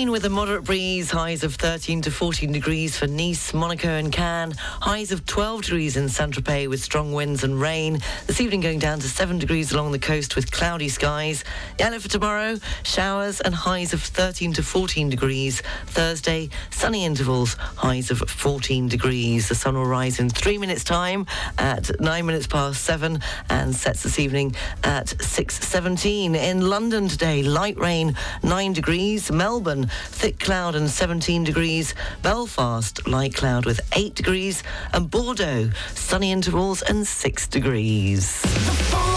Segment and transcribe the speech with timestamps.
[0.00, 4.10] rain with a moderate breeze, highs of 13 to 14 degrees for Nice, Monaco and
[4.10, 7.98] Cannes, highs of 12 degrees in Saint-Tropez with strong winds and rain.
[8.26, 11.44] This evening going down to 7 degrees along the coast with cloudy skies.
[11.78, 15.60] Yellow for tomorrow, showers and highs of 13 to 14 degrees.
[15.84, 19.50] Thursday, sunny intervals, highs of 14 degrees.
[19.50, 21.26] The sun will rise in three minutes time
[21.58, 23.20] at 9 minutes past 7
[23.50, 26.34] and sets this evening at 6.17.
[26.36, 29.30] In London today, light rain, 9 degrees.
[29.30, 31.94] Melbourne, thick cloud and 17 degrees.
[32.22, 34.62] Belfast, light cloud with 8 degrees.
[34.92, 39.09] And Bordeaux, sunny intervals and 6 degrees.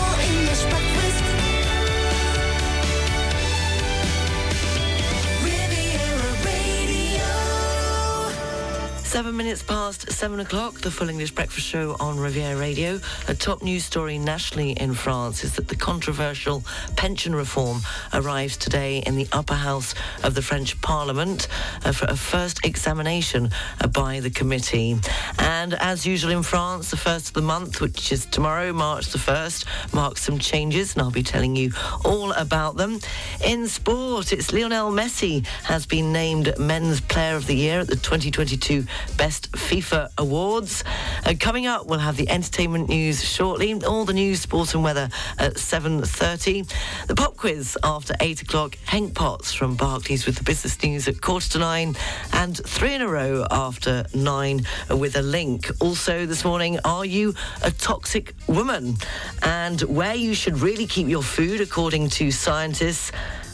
[9.14, 13.00] Seven minutes past seven o'clock, the Full English Breakfast Show on Riviera Radio.
[13.28, 16.64] A top news story nationally in France is that the controversial
[16.96, 17.82] pension reform
[18.12, 21.48] arrives today in the upper house of the French Parliament
[21.86, 24.98] uh, for a first examination uh, by the committee.
[25.38, 29.20] And as usual in France, the first of the month, which is tomorrow, March the
[29.20, 31.72] 1st, marks some changes, and I'll be telling you
[32.04, 33.00] all about them.
[33.46, 37.96] In sport, it's Lionel Messi has been named Men's Player of the Year at the
[37.96, 38.86] 2022
[39.18, 40.84] Best FIFA Awards.
[41.26, 43.74] Uh, coming up, we'll have the entertainment news shortly.
[43.84, 46.72] All the news, sport and weather at 7.30.
[47.08, 48.78] The pop quiz after 8 o'clock.
[48.86, 51.96] Hank Potts from Barclays with the business news at quarter to 9.
[52.34, 55.70] And three in a row after 9 with a link.
[55.80, 58.96] Also this morning, are you a toxic woman?
[59.42, 63.12] And where you should really keep your food according to scientists.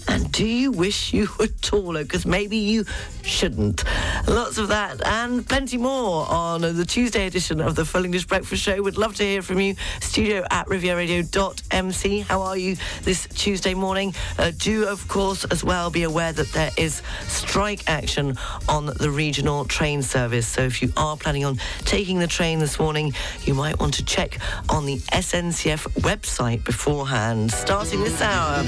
[0.07, 2.03] And do you wish you were taller?
[2.03, 2.85] Because maybe you
[3.23, 3.83] shouldn't.
[4.27, 8.63] Lots of that and plenty more on the Tuesday edition of the Full English Breakfast
[8.63, 8.81] Show.
[8.81, 9.75] We'd love to hear from you.
[10.01, 12.19] Studio at rivieraradio.mc.
[12.21, 14.13] How are you this Tuesday morning?
[14.37, 19.09] Uh, do, of course, as well be aware that there is strike action on the
[19.11, 20.47] regional train service.
[20.47, 24.05] So if you are planning on taking the train this morning, you might want to
[24.05, 24.39] check
[24.69, 27.51] on the SNCF website beforehand.
[27.51, 28.63] Starting this hour,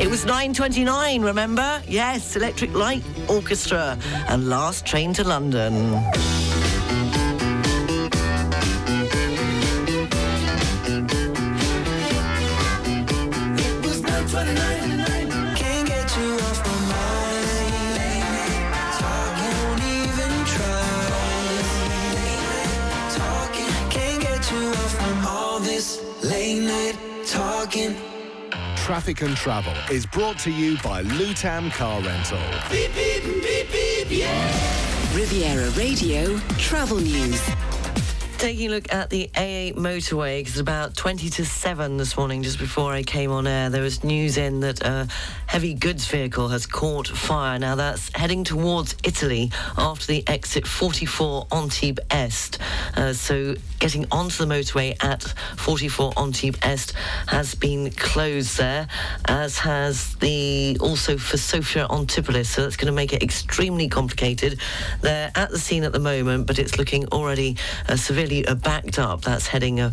[0.00, 1.82] it was 9.29, remember?
[1.88, 3.96] Yes, Electric Light Orchestra
[4.28, 6.02] and Last Train to London.
[27.24, 27.96] Talking,
[28.92, 32.38] Traffic and Travel is brought to you by Lutam Car Rental.
[32.70, 33.24] Beep beep
[33.72, 35.16] beep yeah.
[35.16, 37.81] Riviera Radio Travel News.
[38.42, 42.42] Taking a look at the A8 motorway, because it's about 20 to 7 this morning,
[42.42, 45.06] just before I came on air, there was news in that a
[45.46, 47.56] heavy goods vehicle has caught fire.
[47.60, 52.58] Now that's heading towards Italy after the exit 44 Antibes Est.
[52.96, 55.22] Uh, so getting onto the motorway at
[55.58, 56.94] 44 Antibes Est
[57.28, 58.88] has been closed there,
[59.26, 62.50] as has the also for Sophia Antipolis.
[62.50, 64.58] So that's going to make it extremely complicated.
[65.00, 67.56] They're at the scene at the moment, but it's looking already
[67.88, 69.22] uh, severely uh, backed up.
[69.22, 69.92] That's heading uh,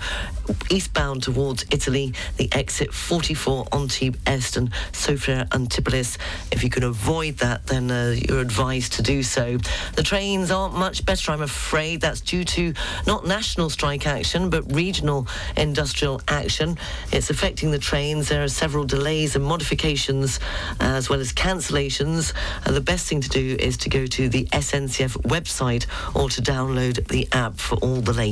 [0.69, 2.13] eastbound towards Italy.
[2.38, 6.17] The exit 44 Antibes Est and Sophia Antipolis.
[6.51, 9.57] If you can avoid that, then uh, you're advised to do so.
[9.95, 12.01] The trains aren't much better, I'm afraid.
[12.01, 12.73] That's due to
[13.05, 16.78] not national strike action, but regional industrial action.
[17.11, 18.29] It's affecting the trains.
[18.29, 20.39] There are several delays and modifications,
[20.79, 22.33] as well as cancellations.
[22.66, 25.85] Uh, the best thing to do is to go to the SNCF website
[26.16, 28.28] or to download the app for all the latest.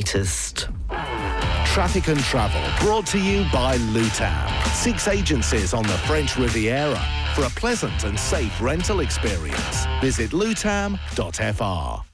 [1.65, 4.49] Traffic and Travel brought to you by Lutam.
[4.73, 7.01] Six agencies on the French Riviera
[7.35, 9.85] for a pleasant and safe rental experience.
[10.01, 12.06] Visit lutam.fr.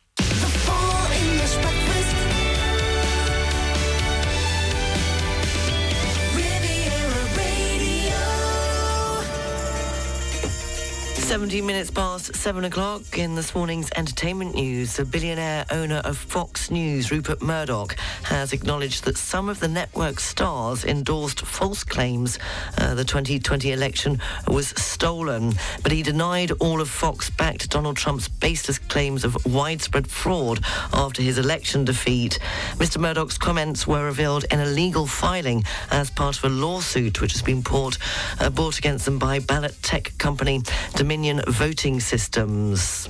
[11.33, 14.97] 17 minutes past 7 o'clock in this morning's entertainment news.
[14.97, 20.25] The billionaire owner of Fox News, Rupert Murdoch, has acknowledged that some of the network's
[20.25, 22.37] stars endorsed false claims
[22.77, 25.53] uh, the 2020 election was stolen.
[25.81, 30.63] But he denied all of Fox backed Donald Trump's baseless claims of widespread fraud
[30.93, 32.37] after his election defeat.
[32.75, 33.01] Mr.
[33.01, 37.41] Murdoch's comments were revealed in a legal filing as part of a lawsuit which has
[37.41, 37.97] been brought,
[38.39, 40.61] uh, brought against them by ballot tech company
[40.93, 43.07] Dominion Voting Systems.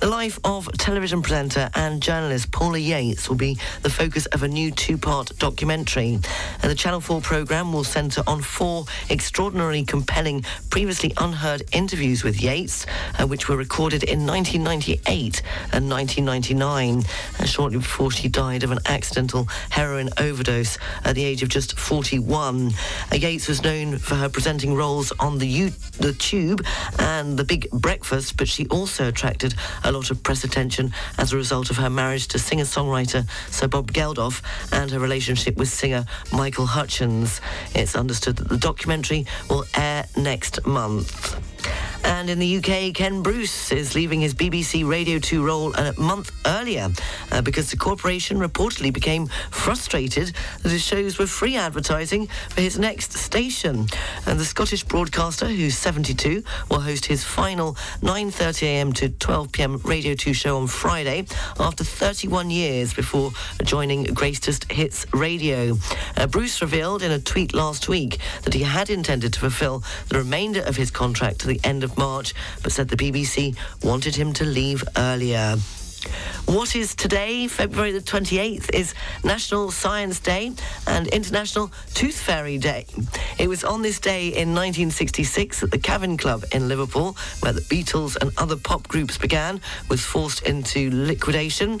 [0.00, 4.48] The life of television presenter and journalist Paula Yates will be the focus of a
[4.48, 6.20] new two-part documentary.
[6.62, 12.40] And the Channel 4 programme will centre on four extraordinarily compelling, previously unheard interviews with
[12.40, 12.86] Yates,
[13.18, 15.42] uh, which were recorded in 1998
[15.72, 17.02] and 1999,
[17.40, 21.76] uh, shortly before she died of an accidental heroin overdose at the age of just
[21.76, 22.70] 41.
[23.10, 26.64] Uh, Yates was known for her presenting roles on the, U- the Tube
[27.00, 31.36] and The Big Breakfast, but she also attracted a lot of press attention as a
[31.36, 34.42] result of her marriage to singer-songwriter Sir Bob Geldof
[34.72, 37.40] and her relationship with singer Michael Hutchence.
[37.74, 41.47] It's understood that the documentary will air next month.
[42.04, 46.32] And in the UK, Ken Bruce is leaving his BBC Radio 2 role a month
[46.46, 46.88] earlier
[47.32, 50.32] uh, because the corporation reportedly became frustrated
[50.62, 53.86] that his shows were free advertising for his next station.
[54.26, 60.32] And the Scottish broadcaster, who's 72, will host his final 9.30am to 12pm Radio 2
[60.32, 61.26] show on Friday
[61.58, 63.32] after 31 years before
[63.64, 65.76] joining Greatest Hits Radio.
[66.16, 70.18] Uh, Bruce revealed in a tweet last week that he had intended to fulfil the
[70.18, 74.44] remainder of his contract the end of March, but said the BBC wanted him to
[74.44, 75.56] leave earlier.
[76.46, 80.52] What is today, February the 28th, is National Science Day
[80.86, 82.86] and International Tooth Fairy Day.
[83.38, 87.60] It was on this day in 1966 that the Cavern Club in Liverpool, where the
[87.62, 91.80] Beatles and other pop groups began, was forced into liquidation.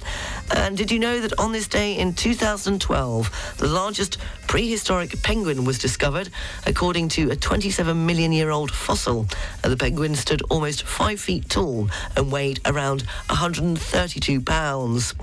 [0.54, 5.78] And did you know that on this day in 2012, the largest prehistoric penguin was
[5.78, 6.30] discovered,
[6.66, 9.26] according to a 27 million year old fossil?
[9.62, 15.14] The penguin stood almost five feet tall and weighed around 130 £32.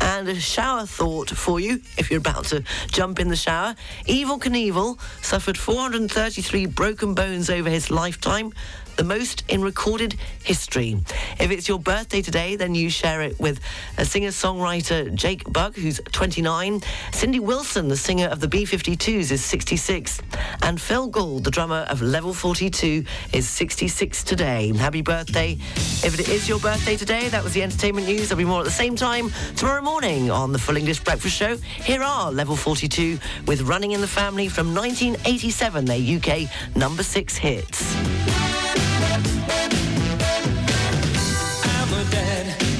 [0.00, 3.74] And a shower thought for you if you're about to jump in the shower.
[4.06, 8.52] Evel Knievel suffered 433 broken bones over his lifetime
[8.96, 11.00] the most in recorded history.
[11.38, 13.60] If it's your birthday today, then you share it with
[13.98, 16.80] a singer-songwriter Jake Bugg, who's 29,
[17.12, 20.20] Cindy Wilson, the singer of the B-52s, is 66,
[20.62, 24.72] and Phil Gould, the drummer of Level 42, is 66 today.
[24.76, 25.52] Happy birthday.
[25.52, 28.28] If it is your birthday today, that was the entertainment news.
[28.28, 31.56] There'll be more at the same time tomorrow morning on the Full English Breakfast Show.
[31.56, 37.36] Here are Level 42 with Running in the Family from 1987, their UK number six
[37.36, 38.53] hits.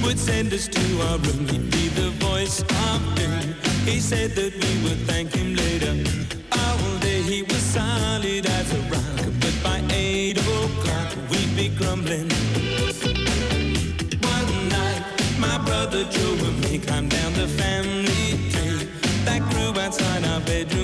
[0.05, 1.49] Would send us to our room.
[1.49, 3.55] He'd be the voice of doom.
[3.87, 5.95] He said that we would thank him later.
[6.53, 9.21] All day he was solid as a rock.
[9.41, 12.29] But by eight o'clock we'd be grumbling.
[14.33, 15.03] One night
[15.39, 18.89] my brother Joe and me climbed down the family tree
[19.25, 20.84] that grew outside our bedroom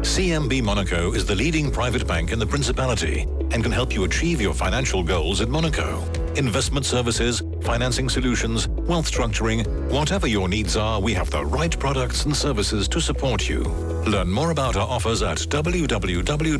[0.00, 4.40] CMB Monaco is the leading private bank in the Principality and can help you achieve
[4.40, 6.02] your financial goals in Monaco.
[6.36, 12.24] Investment services, financing solutions, wealth structuring, whatever your needs are, we have the right products
[12.24, 13.62] and services to support you.
[14.06, 16.58] Learn more about our offers at www.cmb.mc.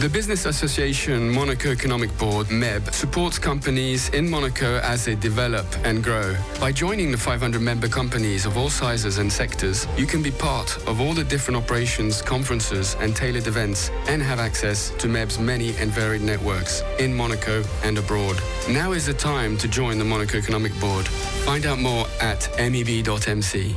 [0.00, 6.02] The Business Association Monaco Economic Board, MEB, supports companies in Monaco as they develop and
[6.02, 6.34] grow.
[6.58, 10.74] By joining the 500 member companies of all sizes and sectors, you can be part
[10.88, 15.76] of all the different operations, conferences, and tailored events and have access to MEB's many
[15.76, 18.40] and varied networks in Monaco and abroad.
[18.70, 21.06] Now is the time to join the Monaco Economic Board.
[21.44, 23.76] Find out more at meb.mc.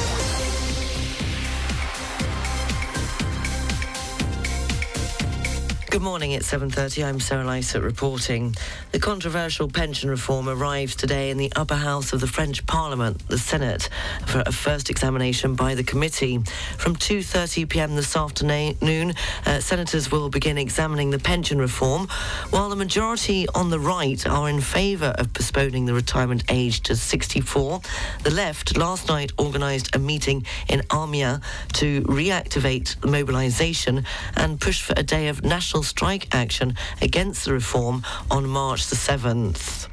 [5.91, 7.05] Good morning, it's 7.30.
[7.05, 8.55] I'm Sarah Lysett reporting.
[8.93, 13.37] The controversial pension reform arrives today in the upper house of the French Parliament, the
[13.37, 13.89] Senate,
[14.25, 16.37] for a first examination by the committee.
[16.77, 22.07] From 2.30pm this afternoon, uh, senators will begin examining the pension reform,
[22.51, 26.95] while the majority on the right are in favour of postponing the retirement age to
[26.95, 27.81] 64.
[28.23, 31.41] The left last night organised a meeting in Amiens
[31.73, 34.05] to reactivate mobilisation
[34.37, 38.95] and push for a day of national strike action against the reform on March the
[38.95, 39.90] 7th.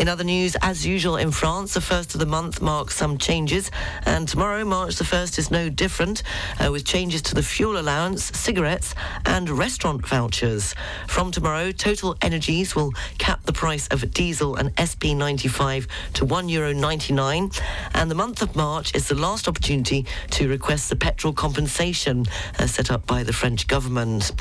[0.00, 3.70] In other news, as usual in France, the first of the month marks some changes,
[4.06, 6.22] and tomorrow, March the 1st, is no different,
[6.58, 8.94] uh, with changes to the fuel allowance, cigarettes,
[9.26, 10.74] and restaurant vouchers.
[11.06, 17.60] From tomorrow, Total Energies will cap the price of diesel and SP95 to €1.99,
[17.92, 22.24] and the month of March is the last opportunity to request the petrol compensation
[22.58, 24.32] uh, set up by the French government.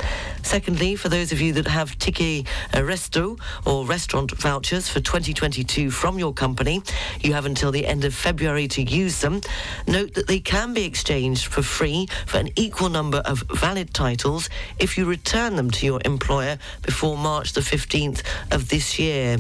[0.42, 5.49] Secondly, for those of you that have ticket uh, resto or restaurant vouchers for 2020,
[5.50, 6.82] 2022 from your company.
[7.22, 9.42] You have until the end of February to use them.
[9.88, 14.50] Note that they can be exchanged for free for an equal number of valid titles
[14.78, 19.38] if you return them to your employer before March the 15th of this year.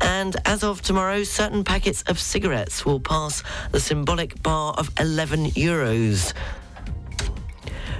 [0.00, 5.52] And as of tomorrow, certain packets of cigarettes will pass the symbolic bar of 11
[5.52, 6.34] euros.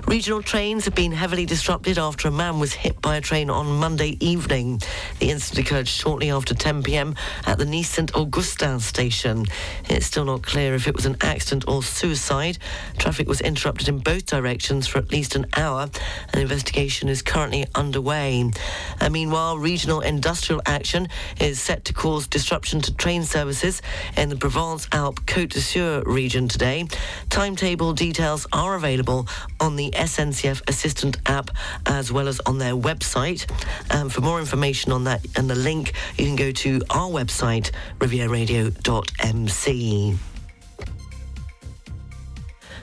[0.09, 3.79] Regional trains have been heavily disrupted after a man was hit by a train on
[3.79, 4.81] Monday evening.
[5.19, 7.15] The incident occurred shortly after 10 p.m.
[7.45, 9.45] at the Nice St Augustin station.
[9.91, 12.57] It's still not clear if it was an accident or suicide.
[12.97, 15.91] Traffic was interrupted in both directions for at least an hour.
[16.33, 18.51] An investigation is currently underway.
[19.03, 23.83] Uh, meanwhile, regional industrial action is set to cause disruption to train services
[24.17, 26.87] in the Provence-Alpes Côte d'Azur region today.
[27.29, 29.29] Timetable details are available
[29.61, 31.51] on the SNCF Assistant app
[31.87, 33.51] as well as on their website.
[33.95, 37.71] Um, for more information on that and the link, you can go to our website,
[37.99, 40.19] rivieraradio.mc.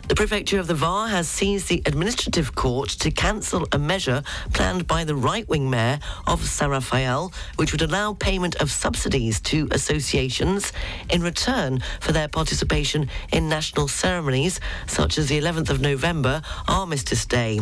[0.07, 4.21] The Prefecture of the Var has seized the administrative court to cancel a measure
[4.53, 9.67] planned by the right-wing mayor of Saint Raphael, which would allow payment of subsidies to
[9.71, 10.71] associations
[11.09, 17.25] in return for their participation in national ceremonies, such as the 11th of November, Armistice
[17.25, 17.59] Day.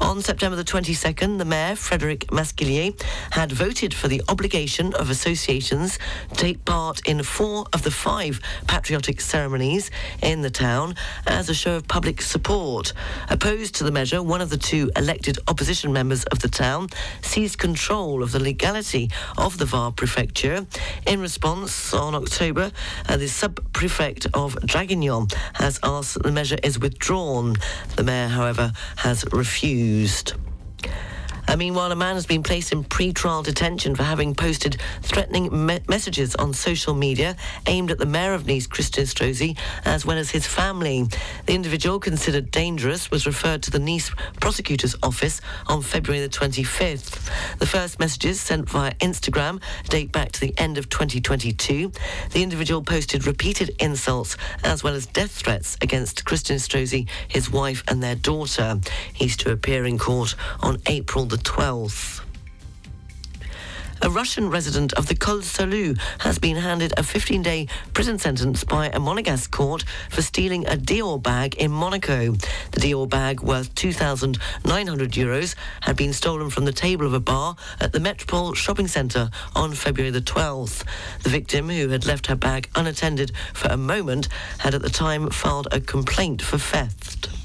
[0.00, 3.00] On September the 22nd, the mayor, Frederic Masquelier,
[3.30, 6.00] had voted for the obligation of associations
[6.30, 10.96] to take part in four of the five patriotic ceremonies in the town
[11.28, 12.92] as a show of public support.
[13.28, 16.88] Opposed to the measure, one of the two elected opposition members of the town
[17.22, 20.66] seized control of the legality of the Var prefecture.
[21.06, 22.72] In response, on October,
[23.08, 27.56] uh, the sub-prefect of Draguignan has asked that the measure is withdrawn.
[27.96, 30.34] The mayor, however, has refused.
[31.48, 35.80] Uh, meanwhile, a man has been placed in pre-trial detention for having posted threatening me-
[35.88, 37.36] messages on social media
[37.66, 41.06] aimed at the mayor of Nice, Christian Estrosi, as well as his family.
[41.46, 44.10] The individual, considered dangerous, was referred to the Nice
[44.40, 47.30] prosecutor's office on February the 25th.
[47.58, 51.92] The first messages sent via Instagram date back to the end of 2022.
[52.32, 57.84] The individual posted repeated insults as well as death threats against Christian Estrosi, his wife,
[57.88, 58.80] and their daughter.
[59.12, 62.22] He's to appear in court on April the 12th.
[64.02, 68.86] A Russian resident of the Col Salut has been handed a 15-day prison sentence by
[68.88, 72.32] a Monegasque court for stealing a Dior bag in Monaco.
[72.32, 77.56] The Dior bag, worth 2,900 euros, had been stolen from the table of a bar
[77.80, 80.84] at the Metropole shopping centre on February the 12th.
[81.22, 84.28] The victim, who had left her bag unattended for a moment,
[84.58, 87.35] had at the time filed a complaint for theft.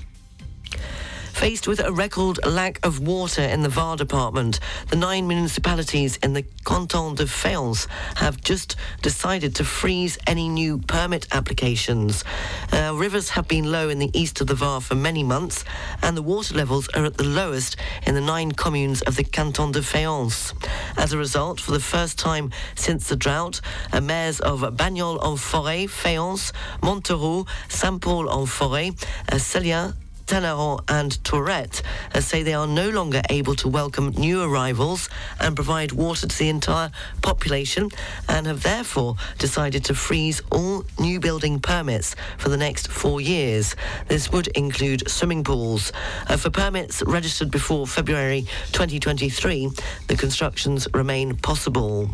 [1.41, 6.33] Faced with a record lack of water in the Var department, the nine municipalities in
[6.33, 12.23] the Canton de Fayence have just decided to freeze any new permit applications.
[12.71, 15.65] Uh, rivers have been low in the east of the Var for many months,
[16.03, 19.71] and the water levels are at the lowest in the nine communes of the Canton
[19.71, 20.53] de Fayence.
[20.95, 26.53] As a result, for the first time since the drought, uh, mayors of Bagnols-en-Forêt, Fayence,
[26.83, 28.91] Montauroux, Saint-Paul-en-Forêt,
[29.31, 29.95] uh, Seillans,
[30.25, 31.81] Tanneron and Tourrettes
[32.19, 35.09] say they are no longer able to welcome new arrivals
[35.39, 37.89] and provide water to the entire population
[38.29, 43.75] and have therefore decided to freeze all new building permits for the next four years.
[44.07, 45.91] This would include swimming pools.
[46.27, 49.69] Uh, for permits registered before February 2023,
[50.07, 52.09] the constructions remain possible.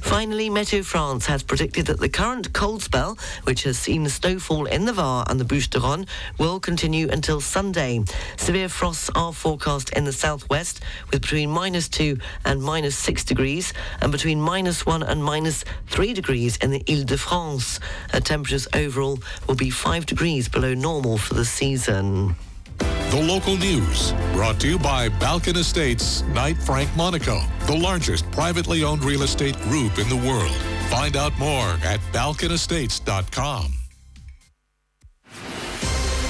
[0.00, 4.84] Finally, Meteo France has predicted that the current cold spell, which has seen snowfall in
[4.84, 8.02] the Var and the Bouches-du-Rhône, will continue until Sunday.
[8.36, 13.72] Severe frosts are forecast in the southwest, with between minus 2 and minus 6 degrees,
[14.00, 17.80] and between minus 1 and minus 3 degrees in the Ile-de-France.
[18.12, 22.34] Uh, temperatures overall will be 5 degrees below normal for the season.
[22.78, 28.84] The local news brought to you by Balkan Estates, Knight Frank Monaco, the largest privately
[28.84, 30.54] owned real estate group in the world.
[30.90, 33.72] Find out more at balkanestates.com.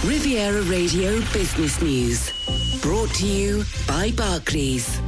[0.05, 2.81] Riviera Radio Business News.
[2.81, 5.00] Brought to you by Barclays.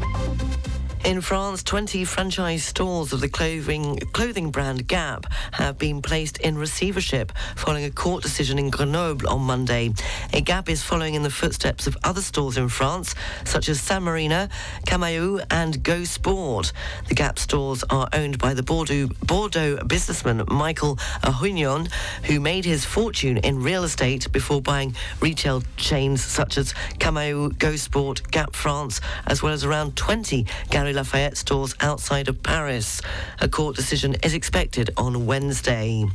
[1.02, 6.58] In France, 20 franchise stores of the clothing, clothing brand Gap have been placed in
[6.58, 9.94] receivership following a court decision in Grenoble on Monday.
[10.34, 13.14] A Gap is following in the footsteps of other stores in France,
[13.46, 14.50] such as Marina,
[14.86, 16.72] Camaïeu, and Go Sport.
[17.08, 21.90] The Gap stores are owned by the Bordeaux, Bordeaux businessman Michael Ohayon,
[22.24, 27.76] who made his fortune in real estate before buying retail chains such as Camaïeu, Go
[27.76, 30.46] Sport, Gap France, as well as around 20
[30.92, 33.00] Lafayette stores outside of Paris.
[33.40, 36.06] A court decision is expected on Wednesday.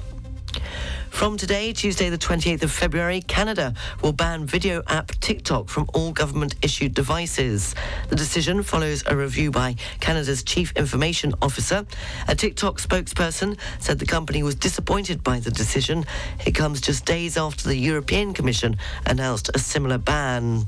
[1.10, 6.12] From today, Tuesday, the 28th of February, Canada will ban video app TikTok from all
[6.12, 7.74] government issued devices.
[8.10, 11.86] The decision follows a review by Canada's Chief Information Officer.
[12.28, 16.06] A TikTok spokesperson said the company was disappointed by the decision.
[16.46, 20.66] It comes just days after the European Commission announced a similar ban.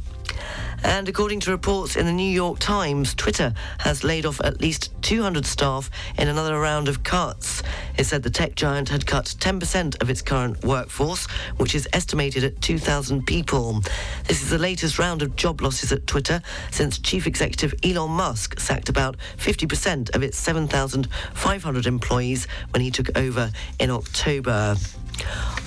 [0.84, 4.92] And according to reports in the New York Times, Twitter has laid off at least
[5.02, 7.64] 200 staff in another round of cuts.
[7.98, 11.26] It said the tech giant had cut 10% of its current workforce,
[11.58, 13.82] which is estimated at 2,000 people.
[14.26, 16.42] This is the latest round of job losses at Twitter
[16.72, 23.18] since Chief Executive Elon Musk sacked about 50% of its 7,500 employees when he took
[23.18, 24.76] over in October.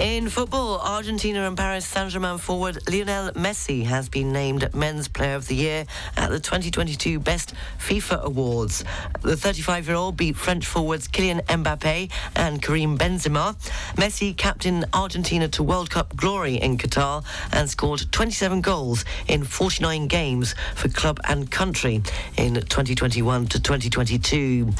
[0.00, 5.46] In football, Argentina and Paris Saint-Germain forward Lionel Messi has been named Men's Player of
[5.46, 8.84] the Year at the 2022 Best FIFA Awards.
[9.22, 13.54] The 35-year-old beat French forwards Kylian Mbappe and Karim Benzema.
[13.94, 20.08] Messi captained Argentina to World Cup glory in Qatar and scored 27 goals in 49
[20.08, 22.02] games for club and country
[22.36, 24.70] in 2021 to 2022.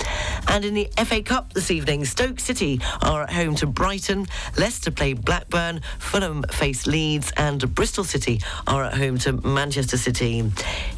[0.49, 4.27] And in the FA Cup this evening, Stoke City are at home to Brighton,
[4.59, 10.51] Leicester play Blackburn, Fulham face Leeds, and Bristol City are at home to Manchester City.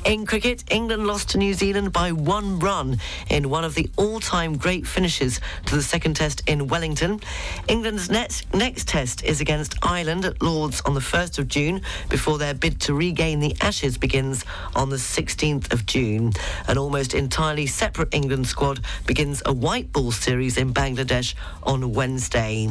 [0.05, 4.57] In cricket, England lost to New Zealand by one run in one of the all-time
[4.57, 7.21] great finishes to the second test in Wellington.
[7.69, 12.39] England's next, next test is against Ireland at Lords on the 1st of June before
[12.39, 16.33] their bid to regain the Ashes begins on the 16th of June.
[16.69, 22.69] An almost entirely separate England squad begins a white ball series in Bangladesh on Wednesday.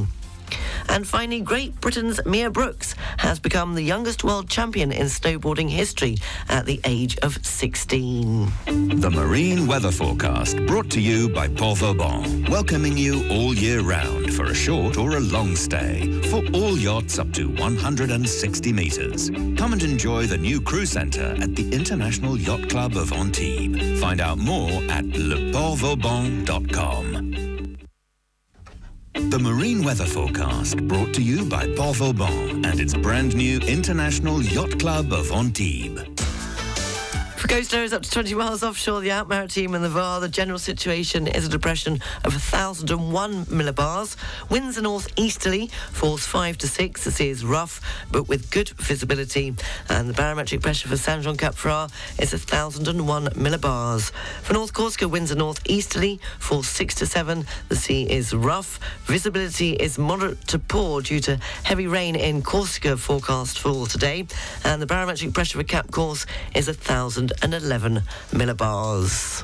[0.89, 6.17] And finally, Great Britain's Mia Brooks has become the youngest world champion in snowboarding history
[6.49, 8.51] at the age of 16.
[8.65, 14.33] The Marine Weather Forecast brought to you by Port Vauban, welcoming you all year round
[14.33, 19.29] for a short or a long stay for all yachts up to 160 metres.
[19.29, 23.99] Come and enjoy the new crew centre at the International Yacht Club of Antibes.
[23.99, 27.54] Find out more at leportvauban.com.
[29.15, 34.43] The Marine Weather Forecast brought to you by Port Vauban and its brand new International
[34.43, 36.24] Yacht Club of Antibes.
[37.47, 41.27] Coast areas up to 20 miles offshore, the Alpes-Maritimes and the VAR, the general situation
[41.27, 44.17] is a depression of 1,001 millibars.
[44.49, 47.03] Winds are northeasterly, force 5 to 6.
[47.03, 47.81] The sea is rough,
[48.11, 49.55] but with good visibility.
[49.89, 54.11] And the barometric pressure for Saint-Jean-Cap-Ferrat is 1,001 millibars.
[54.41, 57.45] For North Corsica, winds are northeasterly, force 6 to 7.
[57.69, 58.79] The sea is rough.
[59.05, 64.25] Visibility is moderate to poor due to heavy rain in Corsica forecast for today.
[64.63, 66.67] And the barometric pressure for Cap Corse is
[67.41, 69.43] 1,011 millibars.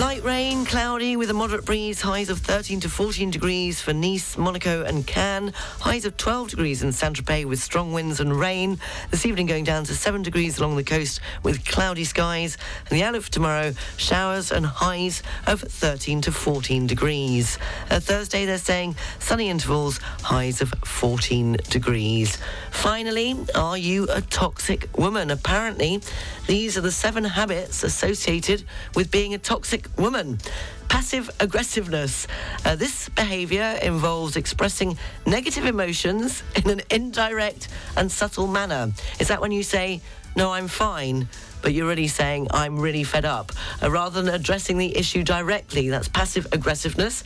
[0.00, 4.38] Light rain, cloudy with a moderate breeze, highs of 13 to 14 degrees for Nice,
[4.38, 8.78] Monaco and Cannes, highs of 12 degrees in Saint-Tropez with strong winds and rain.
[9.10, 12.56] This evening going down to 7 degrees along the coast with cloudy skies.
[12.88, 17.58] And the outlook for tomorrow, showers and highs of 13 to 14 degrees.
[17.90, 22.38] Uh, Thursday they're saying sunny intervals, highs of 14 degrees.
[22.70, 25.30] Finally, are you a toxic woman?
[25.30, 26.00] Apparently,
[26.46, 30.38] these are the seven habits associated with being a toxic woman.
[30.88, 32.26] Passive aggressiveness.
[32.64, 38.92] Uh, this behaviour involves expressing negative emotions in an indirect and subtle manner.
[39.18, 40.00] Is that when you say,
[40.36, 41.28] no, I'm fine?
[41.62, 45.88] But you're really saying, I'm really fed up, uh, rather than addressing the issue directly.
[45.88, 47.24] That's passive aggressiveness.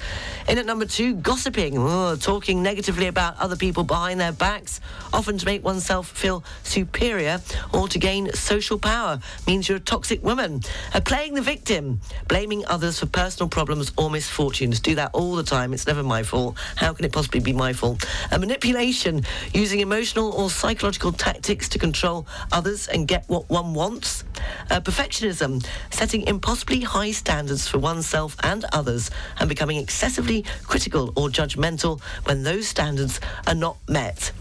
[0.48, 4.80] In at number two, gossiping, oh, talking negatively about other people behind their backs,
[5.12, 7.40] often to make oneself feel superior
[7.72, 10.60] or to gain social power, means you're a toxic woman.
[10.92, 14.80] Uh, playing the victim, blaming others for personal problems or misfortunes.
[14.80, 15.72] Do that all the time.
[15.72, 16.56] It's never my fault.
[16.76, 18.04] How can it possibly be my fault?
[18.32, 24.23] Uh, manipulation, using emotional or psychological tactics to control others and get what one wants.
[24.70, 31.28] Uh, perfectionism, setting impossibly high standards for oneself and others and becoming excessively critical or
[31.28, 34.32] judgmental when those standards are not met.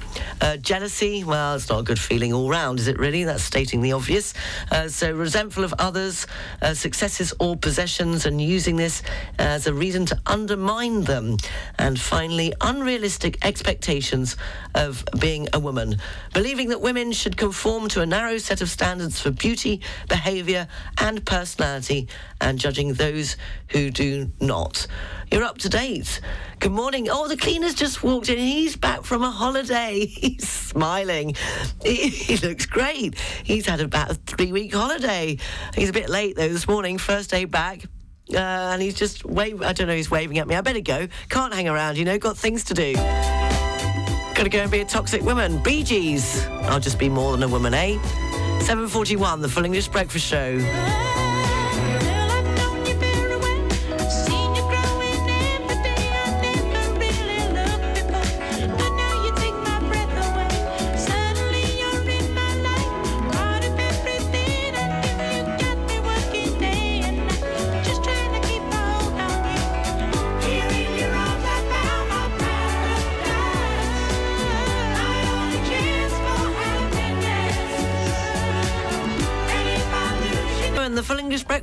[0.42, 3.24] Uh, jealousy, well, it's not a good feeling all round, is it really?
[3.24, 4.34] That's stating the obvious.
[4.72, 6.28] Uh, so, resentful of others,
[6.62, 9.02] uh, successes or possessions, and using this
[9.40, 11.38] as a reason to undermine them.
[11.78, 14.36] And finally, unrealistic expectations
[14.76, 15.98] of being a woman.
[16.34, 21.26] Believing that women should conform to a narrow set of standards for beauty, behaviour, and
[21.26, 22.08] personality,
[22.42, 23.38] and judging those
[23.70, 24.88] who do not.
[25.32, 26.22] You're up to date.
[26.60, 27.08] Good morning.
[27.10, 28.38] Oh, the cleaner's just walked in.
[28.38, 30.06] He's back from a holiday.
[30.06, 31.36] He's smiling.
[31.84, 33.20] He, he looks great.
[33.44, 35.38] He's had about a three week holiday.
[35.76, 36.98] He's a bit late though this morning.
[36.98, 37.84] First day back.
[38.32, 39.62] Uh, and he's just wave.
[39.62, 39.96] I don't know.
[39.96, 40.56] He's waving at me.
[40.56, 41.08] I better go.
[41.30, 41.98] Can't hang around.
[41.98, 42.94] You know, got things to do.
[42.94, 45.62] Gotta go and be a toxic woman.
[45.62, 46.46] Bee Gees.
[46.64, 47.98] I'll just be more than a woman, eh?
[48.64, 49.42] 7:41.
[49.42, 51.33] The Full English Breakfast Show.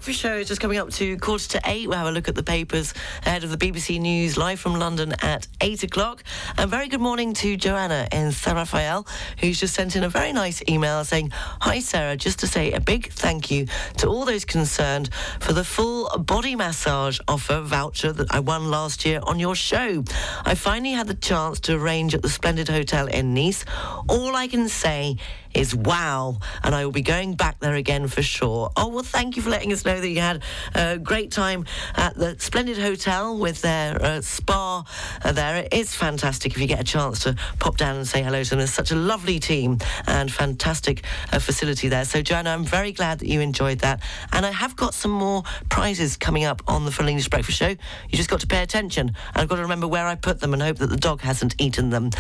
[0.00, 1.86] Breakfast Show is just coming up to quarter to eight.
[1.86, 2.94] We'll have a look at the papers
[3.26, 6.24] ahead of the BBC News live from London at eight o'clock.
[6.56, 9.06] And very good morning to Joanna in San Rafael,
[9.40, 12.80] who's just sent in a very nice email saying, Hi, Sarah, just to say a
[12.80, 13.66] big thank you
[13.98, 19.04] to all those concerned for the full body massage offer voucher that I won last
[19.04, 20.02] year on your show.
[20.46, 23.66] I finally had the chance to arrange at the Splendid Hotel in Nice.
[24.08, 25.18] All I can say
[25.54, 28.70] is wow, and I will be going back there again for sure.
[28.76, 30.42] Oh, well, thank you for letting us know that you had
[30.74, 31.64] a great time
[31.96, 34.84] at the Splendid Hotel with their uh, spa
[35.24, 35.56] uh, there.
[35.56, 38.50] It is fantastic if you get a chance to pop down and say hello to
[38.50, 38.58] them.
[38.58, 42.04] There's such a lovely team and fantastic uh, facility there.
[42.04, 44.00] So, Joanna, I'm very glad that you enjoyed that.
[44.32, 47.68] And I have got some more prizes coming up on the Full English Breakfast Show.
[47.68, 49.08] You just got to pay attention.
[49.08, 51.60] And I've got to remember where I put them and hope that the dog hasn't
[51.60, 52.10] eaten them.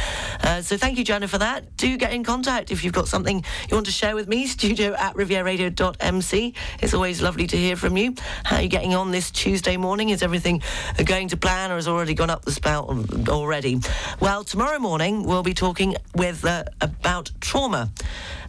[0.42, 1.76] Uh, so, thank you, Joanna, for that.
[1.76, 4.46] Do get in contact if you've got something you want to share with me.
[4.46, 6.54] Studio at rivieraradio.mc.
[6.80, 8.14] It's always lovely to hear from you.
[8.44, 10.10] How are you getting on this Tuesday morning?
[10.10, 10.62] Is everything
[11.04, 12.88] going to plan or has already gone up the spout
[13.28, 13.80] already?
[14.20, 17.90] Well, tomorrow morning we'll be talking with uh, about trauma.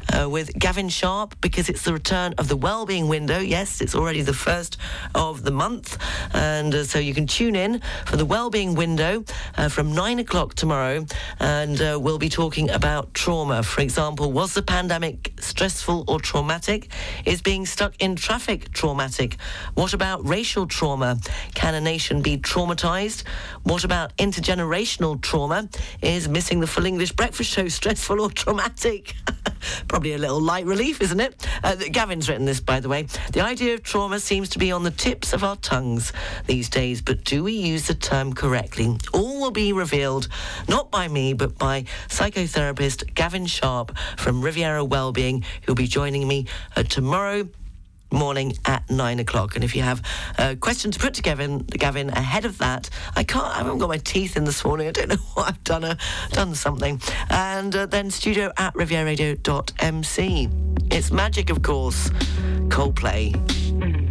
[0.09, 3.39] Uh, with Gavin Sharp because it's the return of the Wellbeing Window.
[3.39, 4.77] Yes, it's already the first
[5.15, 5.97] of the month,
[6.33, 9.23] and uh, so you can tune in for the Wellbeing Window
[9.57, 11.05] uh, from nine o'clock tomorrow,
[11.39, 13.63] and uh, we'll be talking about trauma.
[13.63, 16.89] For example, was the pandemic stressful or traumatic?
[17.25, 19.37] Is being stuck in traffic traumatic?
[19.73, 21.19] What about racial trauma?
[21.53, 23.23] Can a nation be traumatized?
[23.63, 25.69] What about intergenerational trauma?
[26.01, 29.15] Is missing the full English breakfast show stressful or traumatic?
[29.91, 31.45] Probably a little light relief, isn't it?
[31.65, 33.08] Uh, Gavin's written this, by the way.
[33.34, 36.13] The idea of trauma seems to be on the tips of our tongues
[36.47, 38.97] these days, but do we use the term correctly?
[39.13, 40.30] All will be revealed,
[40.69, 46.47] not by me, but by psychotherapist Gavin Sharp from Riviera Wellbeing, who'll be joining me
[46.77, 47.49] uh, tomorrow
[48.12, 49.56] morning at nine o'clock.
[49.56, 50.02] And if you have
[50.38, 53.45] a question to put to Gavin, Gavin ahead of that, I can't.
[53.45, 54.88] I haven't got my teeth in this morning.
[54.88, 55.84] I don't know what I've done.
[55.84, 55.95] Uh,
[56.32, 57.02] done something.
[57.30, 60.50] And uh, then studio at rivieraradio.mc.
[60.91, 62.10] It's magic, of course.
[62.69, 64.11] Coldplay.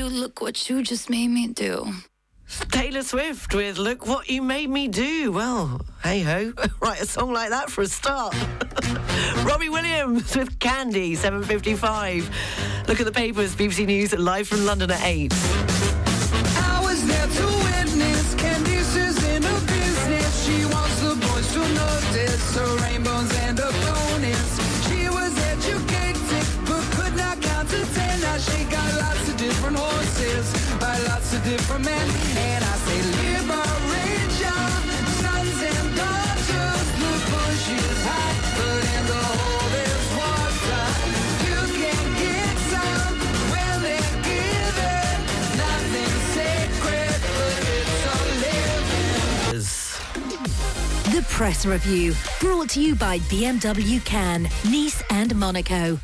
[0.00, 0.06] Do.
[0.06, 1.92] Look what you just made me do.
[2.70, 5.30] Taylor Swift with Look What You Made Me Do.
[5.32, 8.34] Well, hey ho, write a song like that for a start.
[9.44, 12.88] Robbie Williams with Candy, 7.55.
[12.88, 15.89] Look at the papers, BBC News live from London at 8.
[49.52, 49.98] Is
[51.12, 55.98] the press Review, brought to you by BMW Cannes, Nice and Monaco.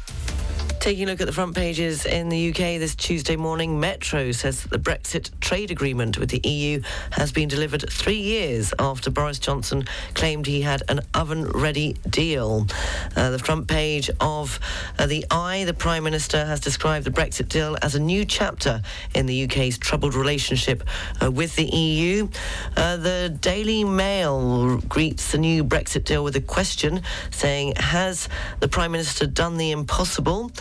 [0.86, 4.62] Taking a look at the front pages in the UK this Tuesday morning, Metro says
[4.62, 9.40] that the Brexit trade agreement with the EU has been delivered three years after Boris
[9.40, 12.68] Johnson claimed he had an oven ready deal.
[13.16, 14.60] Uh, the front page of
[14.96, 18.80] uh, The Eye, the Prime Minister has described the Brexit deal as a new chapter
[19.12, 20.84] in the UK's troubled relationship
[21.20, 22.28] uh, with the EU.
[22.76, 28.28] Uh, the Daily Mail greets the new Brexit deal with a question saying, Has
[28.60, 30.52] the Prime Minister done the impossible?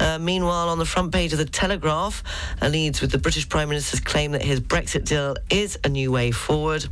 [0.00, 2.22] Uh, meanwhile, on the front page of the Telegraph,
[2.62, 6.10] uh, leads with the British Prime Minister's claim that his Brexit deal is a new
[6.12, 6.86] way forward.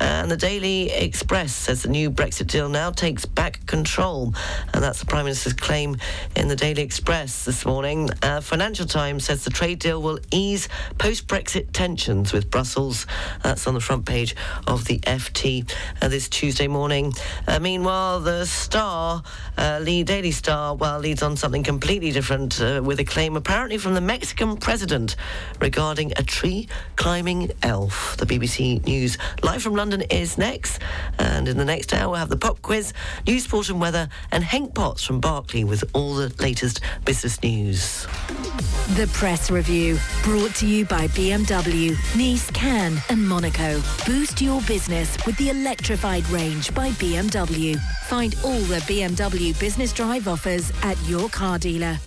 [0.00, 4.34] And the Daily Express says the new Brexit deal now takes back control.
[4.72, 5.96] And that's the Prime Minister's claim
[6.36, 8.08] in the Daily Express this morning.
[8.22, 13.06] Uh, Financial Times says the trade deal will ease post Brexit tensions with Brussels.
[13.42, 17.12] That's on the front page of the FT uh, this Tuesday morning.
[17.46, 19.22] Uh, meanwhile, the Star,
[19.58, 22.19] uh, Lee Daily Star, well, leads on something completely different
[22.60, 25.16] uh, with a claim apparently from the Mexican president
[25.60, 28.16] regarding a tree climbing elf.
[28.18, 30.80] The BBC News live from London is next.
[31.18, 32.92] And in the next hour, we'll have the pop quiz,
[33.26, 38.06] news, sport and weather, and Hank Potts from Barclay with all the latest business news.
[38.96, 43.80] The Press Review, brought to you by BMW, Nice, Cannes and Monaco.
[44.04, 47.78] Boost your business with the electrified range by BMW.
[48.06, 51.98] Find all the BMW Business Drive offers at your car dealer.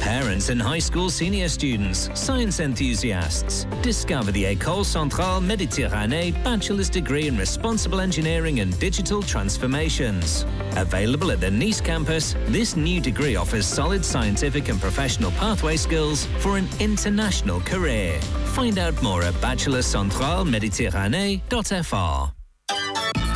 [0.00, 7.26] Parents and high school senior students, science enthusiasts, discover the École Centrale Méditerranée Bachelor's Degree
[7.26, 10.44] in Responsible Engineering and Digital Transformations.
[10.76, 16.26] Available at the Nice campus, this new degree offers solid scientific and professional pathway skills
[16.38, 18.20] for an international career.
[18.54, 22.33] Find out more at bachelorcentraleméditerranée.fr.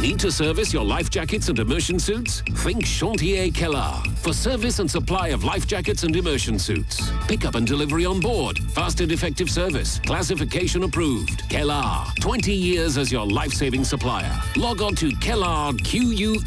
[0.00, 2.42] Need to service your life jackets and immersion suits?
[2.62, 7.10] Think Chantier Quelart for service and supply of life jackets and immersion suits.
[7.26, 8.60] Pickup and delivery on board.
[8.74, 9.98] Fast and effective service.
[10.06, 11.40] Classification approved.
[11.50, 12.14] Quelart.
[12.20, 14.40] 20 years as your life-saving supplier.
[14.56, 16.46] Log on to Quelart, Q-U-E-L-A-R-T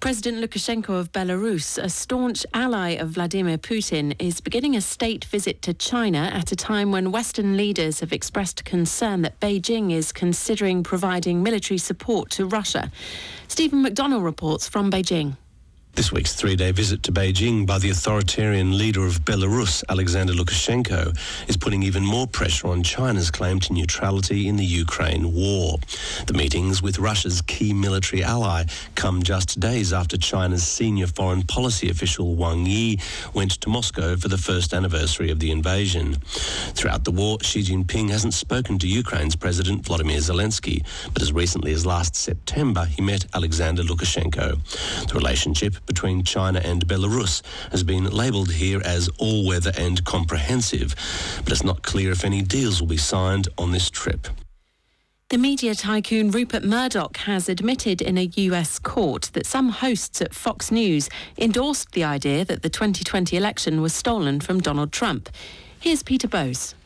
[0.00, 5.62] President Lukashenko of Belarus, a staunch ally of Vladimir Putin, is beginning a state visit
[5.62, 10.82] to China at a time when Western leaders have expressed concern that Beijing is considering
[10.82, 12.92] providing military support to Russia.
[13.48, 15.36] Stephen McDonnell reports from Beijing.
[15.96, 21.16] This week's three day visit to Beijing by the authoritarian leader of Belarus, Alexander Lukashenko,
[21.48, 25.78] is putting even more pressure on China's claim to neutrality in the Ukraine war.
[26.26, 31.88] The meetings with Russia's key military ally come just days after China's senior foreign policy
[31.88, 32.98] official Wang Yi
[33.32, 36.16] went to Moscow for the first anniversary of the invasion.
[36.74, 41.72] Throughout the war, Xi Jinping hasn't spoken to Ukraine's President Vladimir Zelensky, but as recently
[41.72, 44.60] as last September, he met Alexander Lukashenko.
[45.08, 50.94] The relationship between China and Belarus has been labelled here as all weather and comprehensive,
[51.44, 54.28] but it's not clear if any deals will be signed on this trip.
[55.28, 60.32] The media tycoon Rupert Murdoch has admitted in a US court that some hosts at
[60.32, 65.28] Fox News endorsed the idea that the 2020 election was stolen from Donald Trump.
[65.80, 66.76] Here's Peter Bowes.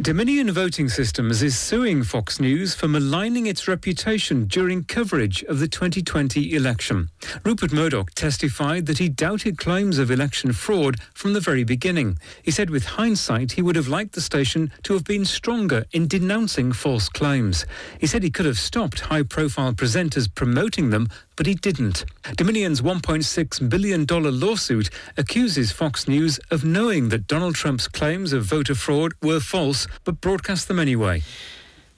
[0.00, 5.68] Dominion Voting Systems is suing Fox News for maligning its reputation during coverage of the
[5.68, 7.10] 2020 election.
[7.44, 12.18] Rupert Murdoch testified that he doubted claims of election fraud from the very beginning.
[12.42, 16.08] He said with hindsight he would have liked the station to have been stronger in
[16.08, 17.64] denouncing false claims.
[18.00, 22.04] He said he could have stopped high profile presenters promoting them, but he didn't.
[22.36, 28.74] Dominion's $1.6 billion lawsuit accuses Fox News of knowing that Donald Trump's claims of voter
[28.74, 31.22] fraud were false, but broadcast them anyway.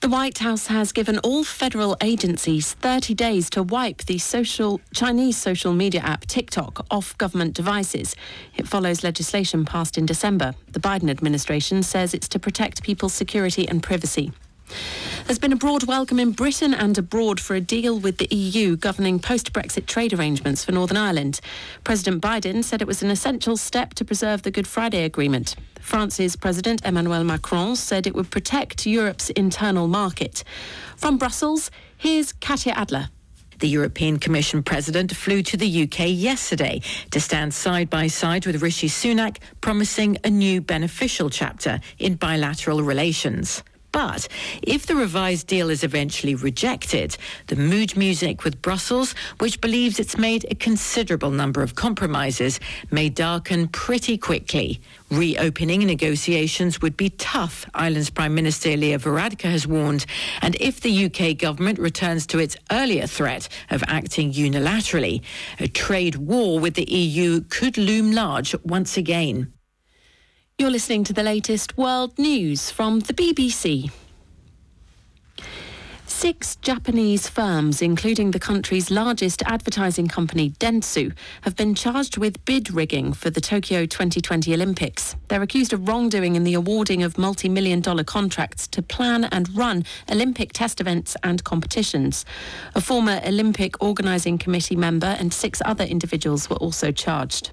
[0.00, 5.38] The White House has given all federal agencies 30 days to wipe the social Chinese
[5.38, 8.14] social media app TikTok off government devices.
[8.56, 10.54] It follows legislation passed in December.
[10.70, 14.32] The Biden administration says it's to protect people's security and privacy.
[15.26, 18.76] There's been a broad welcome in Britain and abroad for a deal with the EU
[18.76, 21.40] governing post Brexit trade arrangements for Northern Ireland.
[21.82, 25.56] President Biden said it was an essential step to preserve the Good Friday Agreement.
[25.80, 30.44] France's President Emmanuel Macron said it would protect Europe's internal market.
[30.96, 33.08] From Brussels, here's Katya Adler.
[33.58, 38.62] The European Commission President flew to the UK yesterday to stand side by side with
[38.62, 43.62] Rishi Sunak, promising a new beneficial chapter in bilateral relations.
[43.96, 44.28] But
[44.60, 50.18] if the revised deal is eventually rejected, the mood music with Brussels, which believes it's
[50.18, 54.82] made a considerable number of compromises, may darken pretty quickly.
[55.10, 60.04] Reopening negotiations would be tough, Ireland's Prime Minister Leo Varadkar has warned.
[60.42, 65.22] And if the UK government returns to its earlier threat of acting unilaterally,
[65.58, 69.54] a trade war with the EU could loom large once again.
[70.58, 73.90] You're listening to the latest world news from the BBC.
[76.06, 82.72] Six Japanese firms, including the country's largest advertising company, Dentsu, have been charged with bid
[82.72, 85.14] rigging for the Tokyo 2020 Olympics.
[85.28, 89.54] They're accused of wrongdoing in the awarding of multi million dollar contracts to plan and
[89.54, 92.24] run Olympic test events and competitions.
[92.74, 97.50] A former Olympic Organising Committee member and six other individuals were also charged.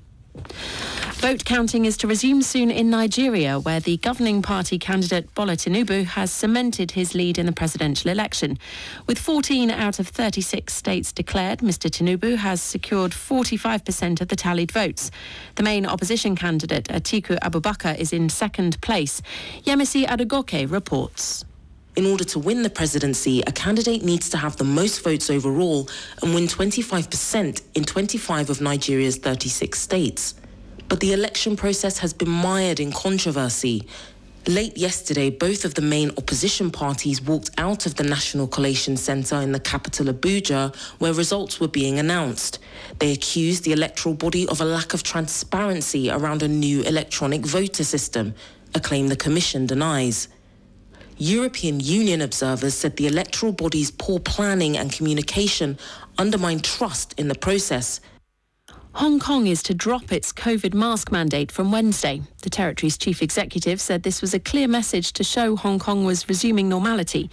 [1.23, 6.03] Vote counting is to resume soon in Nigeria, where the governing party candidate Bola Tinubu
[6.03, 8.59] has cemented his lead in the presidential election.
[9.07, 11.89] With 14 out of 36 states declared, Mr.
[11.89, 15.11] Tinubu has secured 45% of the tallied votes.
[15.55, 19.21] The main opposition candidate, Atiku Abubakar, is in second place.
[19.63, 21.45] Yemisi Adegoke reports.
[21.95, 25.87] In order to win the presidency, a candidate needs to have the most votes overall
[26.23, 30.33] and win 25% in 25 of Nigeria's 36 states.
[30.89, 33.87] But the election process has been mired in controversy.
[34.47, 39.39] Late yesterday, both of the main opposition parties walked out of the National Collation Centre
[39.39, 42.57] in the capital Abuja, where results were being announced.
[42.97, 47.83] They accused the electoral body of a lack of transparency around a new electronic voter
[47.83, 48.33] system,
[48.73, 50.27] a claim the Commission denies.
[51.17, 55.77] European Union observers said the electoral body's poor planning and communication
[56.17, 57.99] undermined trust in the process.
[58.95, 62.21] Hong Kong is to drop its COVID mask mandate from Wednesday.
[62.43, 66.29] The territory's chief executive said this was a clear message to show Hong Kong was
[66.29, 67.31] resuming normality.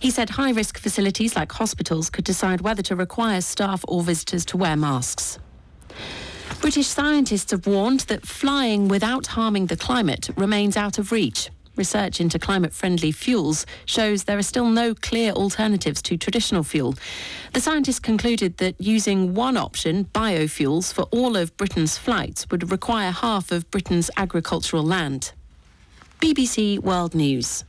[0.00, 4.46] He said high risk facilities like hospitals could decide whether to require staff or visitors
[4.46, 5.38] to wear masks.
[6.60, 11.50] British scientists have warned that flying without harming the climate remains out of reach.
[11.76, 16.94] Research into climate friendly fuels shows there are still no clear alternatives to traditional fuel.
[17.52, 23.10] The scientists concluded that using one option, biofuels, for all of Britain's flights would require
[23.10, 25.32] half of Britain's agricultural land.
[26.20, 27.64] BBC World News.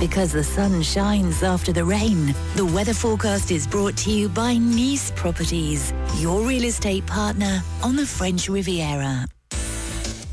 [0.00, 4.56] Because the sun shines after the rain, the weather forecast is brought to you by
[4.56, 9.28] Nice Properties, your real estate partner on the French Riviera.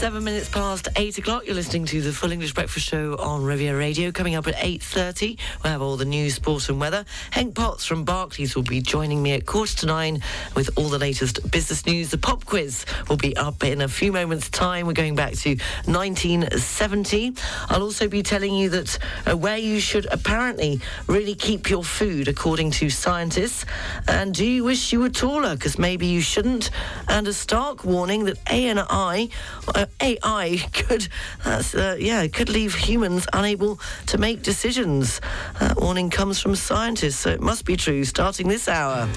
[0.04, 1.46] Seven minutes past eight o'clock.
[1.46, 4.12] You're listening to the Full English Breakfast Show on Riviera Radio.
[4.12, 7.06] Coming up at eight thirty, we'll have all the news, sport, and weather.
[7.30, 10.20] Hank Potts from Barclays will be joining me at quarter to nine
[10.54, 12.10] with all the latest business news.
[12.10, 14.86] The pop quiz will be up in a few moments' time.
[14.86, 17.32] We're going back to 1970.
[17.70, 22.28] I'll also be telling you that uh, where you should apparently really keep your food,
[22.28, 23.64] according to scientists.
[24.06, 25.54] And do you wish you were taller?
[25.54, 26.68] Because maybe you shouldn't.
[27.08, 29.30] And a stark warning that A ANI.
[29.74, 31.08] Uh, AI could,
[31.44, 35.20] that's, uh, yeah, could leave humans unable to make decisions.
[35.60, 38.04] That warning comes from scientists, so it must be true.
[38.04, 39.08] Starting this hour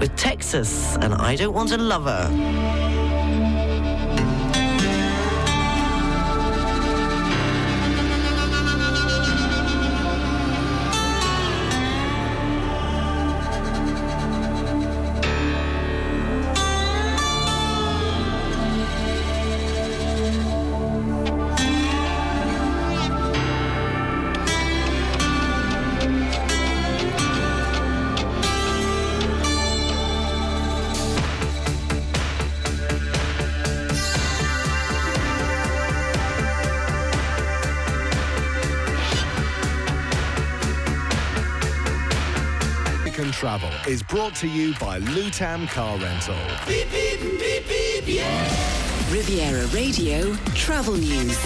[0.00, 3.15] with Texas and I Don't Want a Lover.
[44.08, 46.36] Brought to you by Lutam Car Rental.
[46.66, 49.10] Beep, beep, beep, beep, yeah.
[49.10, 51.36] Riviera Radio Travel News.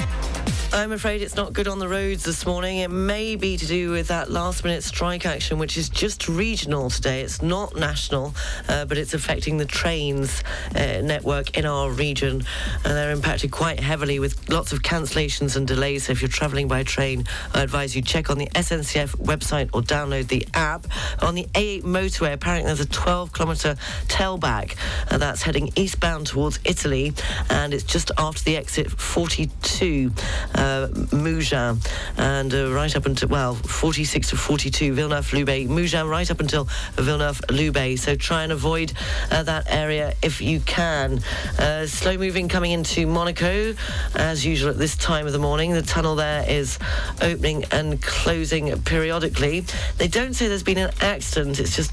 [0.73, 2.79] I'm afraid it's not good on the roads this morning.
[2.79, 6.91] It may be to do with that last minute strike action, which is just regional
[6.91, 7.23] today.
[7.23, 8.37] It's not national,
[8.69, 10.45] uh, but it's affecting the trains
[10.77, 12.45] uh, network in our region.
[12.85, 16.05] And they're impacted quite heavily with lots of cancellations and delays.
[16.07, 19.83] So if you're travelling by train, I advise you check on the SNCF website or
[19.83, 20.87] download the app.
[21.21, 23.75] On the A8 motorway, apparently there's a 12 kilometre
[24.07, 24.77] tailback
[25.11, 27.13] uh, that's heading eastbound towards Italy,
[27.51, 30.13] and it's just after the exit 42.
[30.55, 31.87] uh, Mougins,
[32.17, 35.69] and uh, right up until, well, 46 to 42, Villeneuve-Loubet.
[35.69, 37.99] Mougins right up until Villeneuve-Loubet.
[37.99, 38.93] So try and avoid
[39.31, 41.23] uh, that area if you can.
[41.59, 43.75] Uh, slow moving coming into Monaco,
[44.15, 45.73] as usual at this time of the morning.
[45.73, 46.79] The tunnel there is
[47.23, 49.65] opening and closing periodically.
[49.99, 51.59] They don't say there's been an accident.
[51.59, 51.93] It's just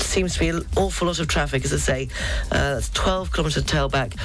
[0.00, 2.08] seems to be an awful lot of traffic, as I say.
[2.50, 4.16] Uh, that's 12 kilometre tailback.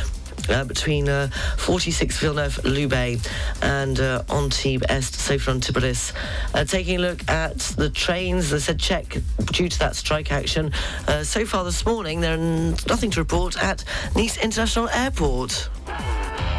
[0.50, 1.28] Uh, between uh,
[1.58, 3.32] 46 Villeneuve-Loubet
[3.62, 6.12] and uh, Antibes Est, Sophia Antipolis.
[6.54, 9.18] Uh, taking a look at the trains, they said check
[9.54, 10.72] due to that strike action.
[11.08, 13.86] Uh, so far this morning, there's nothing to report at
[14.16, 15.70] Nice International Airport.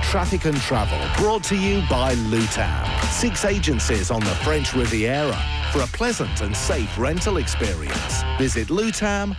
[0.02, 3.04] Traffic and travel brought to you by Lutam.
[3.10, 5.38] Six agencies on the French Riviera
[5.72, 8.22] for a pleasant and safe rental experience.
[8.38, 9.34] Visit lutam.fr.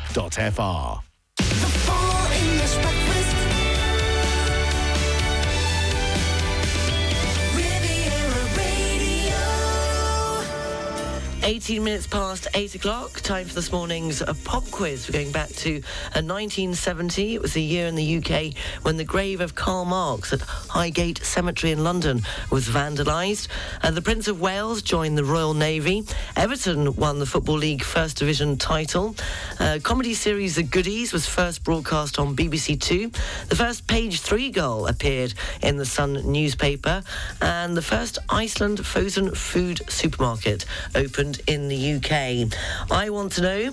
[11.45, 15.07] 18 minutes past 8 o'clock, time for this morning's uh, pop quiz.
[15.07, 17.35] We're going back to uh, 1970.
[17.35, 21.23] It was the year in the UK when the grave of Karl Marx at Highgate
[21.23, 23.47] Cemetery in London was vandalised.
[23.83, 26.03] Uh, the Prince of Wales joined the Royal Navy.
[26.35, 29.15] Everton won the Football League First Division title.
[29.59, 33.11] Uh, comedy series The Goodies was first broadcast on BBC Two.
[33.49, 37.03] The first page three goal appeared in the Sun newspaper.
[37.39, 40.65] And the first Iceland frozen food supermarket
[40.95, 42.49] opened in the UK.
[42.91, 43.71] I want to know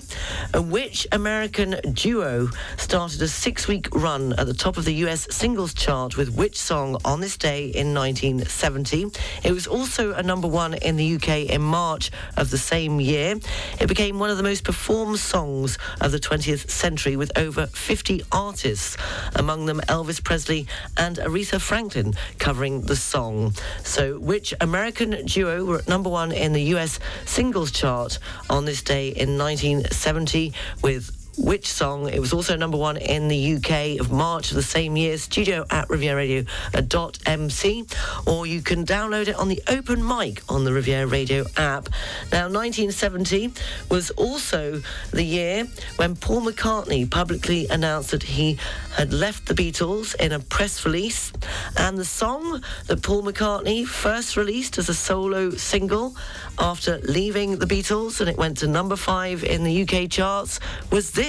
[0.53, 5.27] uh, which American duo started a six week run at the top of the US
[5.31, 9.07] singles chart with which song on this day in 1970.
[9.43, 13.35] It was also a number one in the UK in March of the same year.
[13.79, 18.23] It became one of the most performed songs of the 20th century with over 50
[18.31, 18.97] artists,
[19.35, 23.53] among them Elvis Presley and Aretha Franklin covering the song.
[23.83, 28.81] So, which American duo were at number one in the US singles chart on this
[28.81, 32.07] day in 1970 with which song.
[32.09, 35.17] It was also number one in the UK of March of the same year.
[35.17, 40.71] Studio at rivieraradio.mc, uh, or you can download it on the open mic on the
[40.73, 41.89] Riviera Radio app.
[42.31, 43.51] Now, 1970
[43.89, 44.81] was also
[45.11, 48.59] the year when Paul McCartney publicly announced that he
[48.95, 51.33] had left the Beatles in a press release,
[51.77, 56.15] and the song that Paul McCartney first released as a solo single
[56.59, 60.59] after leaving the Beatles, and it went to number five in the UK charts,
[60.91, 61.22] was this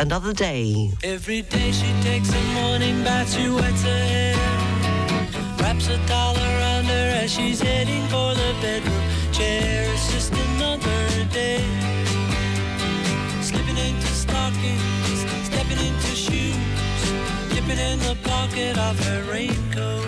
[0.00, 0.90] Another Day.
[1.04, 4.34] Every day she takes a morning bath, she wets her hair,
[5.60, 9.88] wraps a towel around her as she's heading for the bedroom chair.
[9.92, 11.64] It's just another day,
[13.40, 16.56] slipping into stockings, stepping into shoes,
[17.54, 20.04] dipping in the pocket of her raincoat.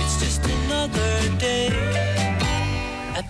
[0.00, 1.95] It's just another day.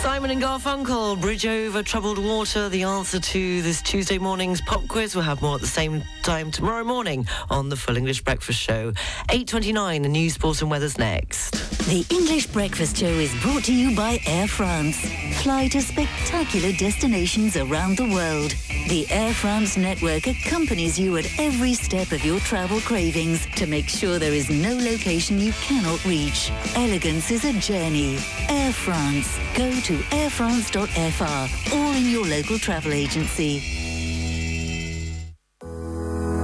[0.00, 5.16] Simon and Garfunkel, Bridge Over Troubled Water, the answer to this Tuesday morning's pop quiz.
[5.16, 8.92] We'll have more at the same time tomorrow morning on the Full English Breakfast Show.
[9.28, 11.50] 8.29, the news, sport and weather's next.
[11.88, 15.00] The English Breakfast Show is brought to you by Air France.
[15.42, 18.54] Fly to spectacular destinations around the world.
[18.88, 23.88] The Air France network accompanies you at every step of your travel cravings to make
[23.88, 26.52] sure there is no location you cannot reach.
[26.74, 28.18] Elegance is a journey.
[28.48, 29.38] Air France.
[29.54, 33.62] Go to airfrance.fr or in your local travel agency.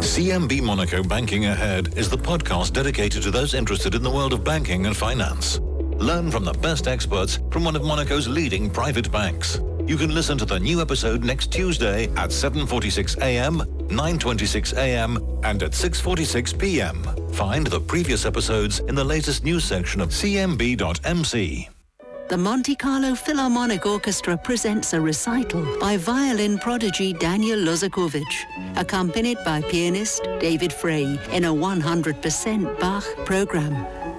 [0.04, 4.44] CMB Monaco Banking Ahead is the podcast dedicated to those interested in the world of
[4.44, 5.58] banking and finance.
[5.96, 9.60] Learn from the best experts from one of Monaco's leading private banks.
[9.86, 15.62] You can listen to the new episode next Tuesday at 7:46 a.m., 9:26 a.m., and
[15.62, 17.02] at 6:46 p.m.
[17.32, 21.68] Find the previous episodes in the latest news section of cmb.mc.
[22.26, 28.46] The Monte Carlo Philharmonic Orchestra presents a recital by violin prodigy Daniel Lozakovich,
[28.76, 33.74] accompanied by pianist David Fray in a 100% Bach program.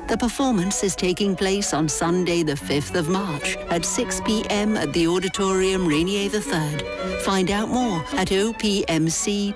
[0.07, 4.77] The performance is taking place on Sunday, the 5th of March at 6 p.m.
[4.77, 6.77] at the Auditorium Rainier III.
[7.21, 9.55] Find out more at opmc.mc.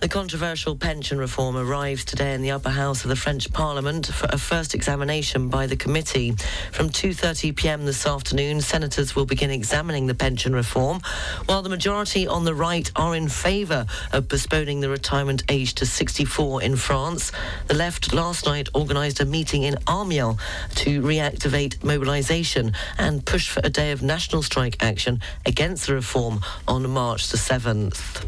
[0.00, 4.30] The controversial pension reform arrives today in the upper house of the French Parliament for
[4.32, 6.34] a first examination by the committee.
[6.72, 11.02] From 2.30pm this afternoon, senators will begin examining the pension reform,
[11.44, 13.84] while the majority on the right are in favour
[14.14, 17.30] of postponing the retirement age to 64 in France.
[17.66, 20.38] The left last night organised a meeting in Amiens
[20.76, 26.40] to reactivate mobilisation and push for a day of national strike action against the reform
[26.66, 28.24] on March the 7th.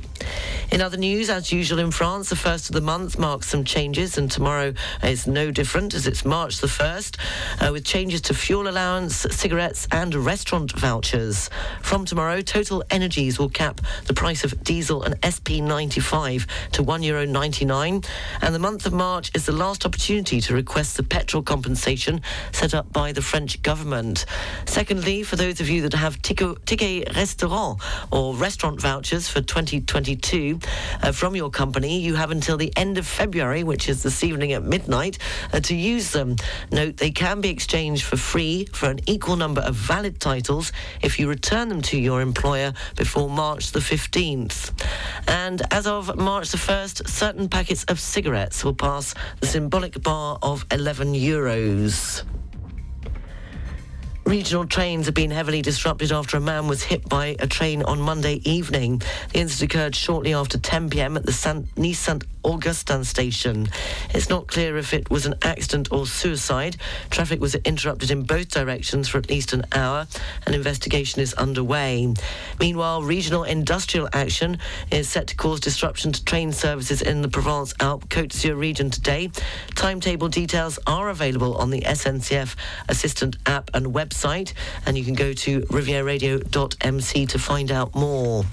[0.70, 4.19] In other news, as usual in France, the first of the month marks some changes,
[4.19, 7.17] and tomorrow is no different as it's March the 1st,
[7.61, 11.51] uh, with changes to fuel allowance, cigarettes, and restaurant vouchers.
[11.81, 18.05] From tomorrow, Total Energies will cap the price of diesel and SP95 to €1.99,
[18.43, 22.75] and the month of March is the last opportunity to request the petrol compensation set
[22.75, 24.27] up by the French government.
[24.65, 30.59] Secondly, for those of you that have ticket, ticket restaurant or restaurant vouchers for 2022
[31.03, 34.53] uh, from your company, you have until the end of February, which is this evening
[34.53, 35.18] at midnight,
[35.53, 36.36] uh, to use them.
[36.70, 40.72] Note they can be exchanged for free for an equal number of valid titles
[41.03, 44.72] if you return them to your employer before March the 15th.
[45.28, 50.38] And as of March the 1st, certain packets of cigarettes will pass the symbolic bar
[50.42, 52.24] of 11 euros.
[54.25, 58.01] Regional trains have been heavily disrupted after a man was hit by a train on
[58.01, 59.03] Monday evening.
[59.33, 61.16] The incident occurred shortly after 10 p.m.
[61.16, 63.68] at the Saint, Nice Saint Augustin station.
[64.11, 66.77] It's not clear if it was an accident or suicide.
[67.11, 70.07] Traffic was interrupted in both directions for at least an hour.
[70.47, 72.14] An investigation is underway.
[72.61, 74.59] Meanwhile, regional industrial action
[74.91, 78.91] is set to cause disruption to train services in the Provence Alpes Côte d'Azur region
[78.91, 79.31] today.
[79.75, 82.55] Timetable details are available on the SNCF
[82.89, 84.12] Assistant app and website,
[84.87, 88.45] and you can go to rivieraradio.mc to find out more.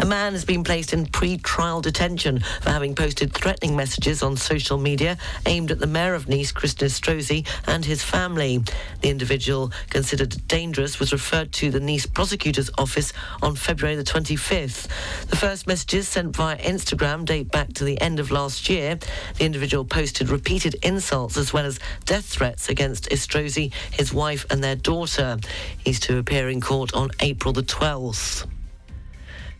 [0.00, 4.78] A man has been placed in pre-trial detention for having posted threatening messages on social
[4.78, 8.62] media aimed at the mayor of Nice, Christian Estrosi, and his family.
[9.00, 14.86] The individual, considered dangerous, was referred to the Nice prosecutor's office on February the 25th.
[15.26, 19.00] The first messages sent via Instagram date back to the end of last year.
[19.38, 24.62] The individual posted repeated insults as well as death threats against Estrosi, his wife, and
[24.62, 25.38] their daughter.
[25.84, 28.46] He's to appear in court on April the 12th.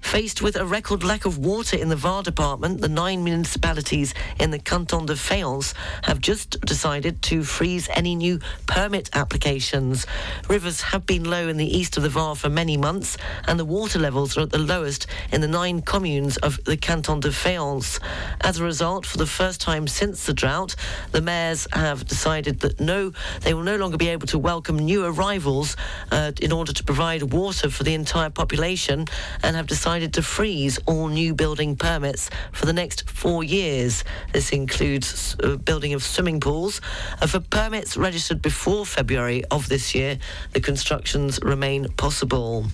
[0.00, 4.50] Faced with a record lack of water in the Var department, the nine municipalities in
[4.50, 5.74] the Canton de Fayence
[6.04, 10.06] have just decided to freeze any new permit applications.
[10.48, 13.66] Rivers have been low in the east of the Var for many months, and the
[13.66, 18.00] water levels are at the lowest in the nine communes of the Canton de Fayence.
[18.40, 20.74] As a result, for the first time since the drought,
[21.12, 25.04] the mayors have decided that no, they will no longer be able to welcome new
[25.04, 25.76] arrivals
[26.10, 29.04] uh, in order to provide water for the entire population,
[29.42, 34.04] and have decided decided to freeze all new building permits for the next four years.
[34.34, 36.82] This includes uh, building of swimming pools.
[37.22, 40.18] Uh, for permits registered before February of this year,
[40.52, 42.66] the constructions remain possible.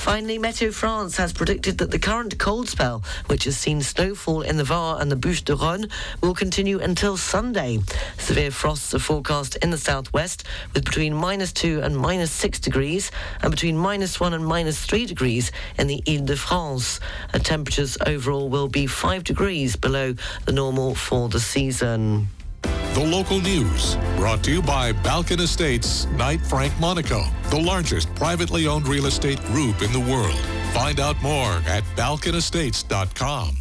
[0.00, 4.56] Finally, Meteo France has predicted that the current cold spell, which has seen snowfall in
[4.56, 5.90] the Var and the Bouches du Rhône,
[6.22, 7.78] will continue until Sunday.
[8.16, 13.10] Severe frosts are forecast in the southwest, with between minus 2 and minus 6 degrees,
[13.42, 16.98] and between minus 1 and minus 3 degrees in the Ile-de-France.
[17.34, 20.14] Uh, temperatures overall will be 5 degrees below
[20.46, 22.28] the normal for the season.
[22.62, 28.66] The local news brought to you by Balkan Estates, Knight Frank Monaco, the largest privately
[28.66, 30.38] owned real estate group in the world.
[30.74, 33.56] Find out more at balkanestates.com.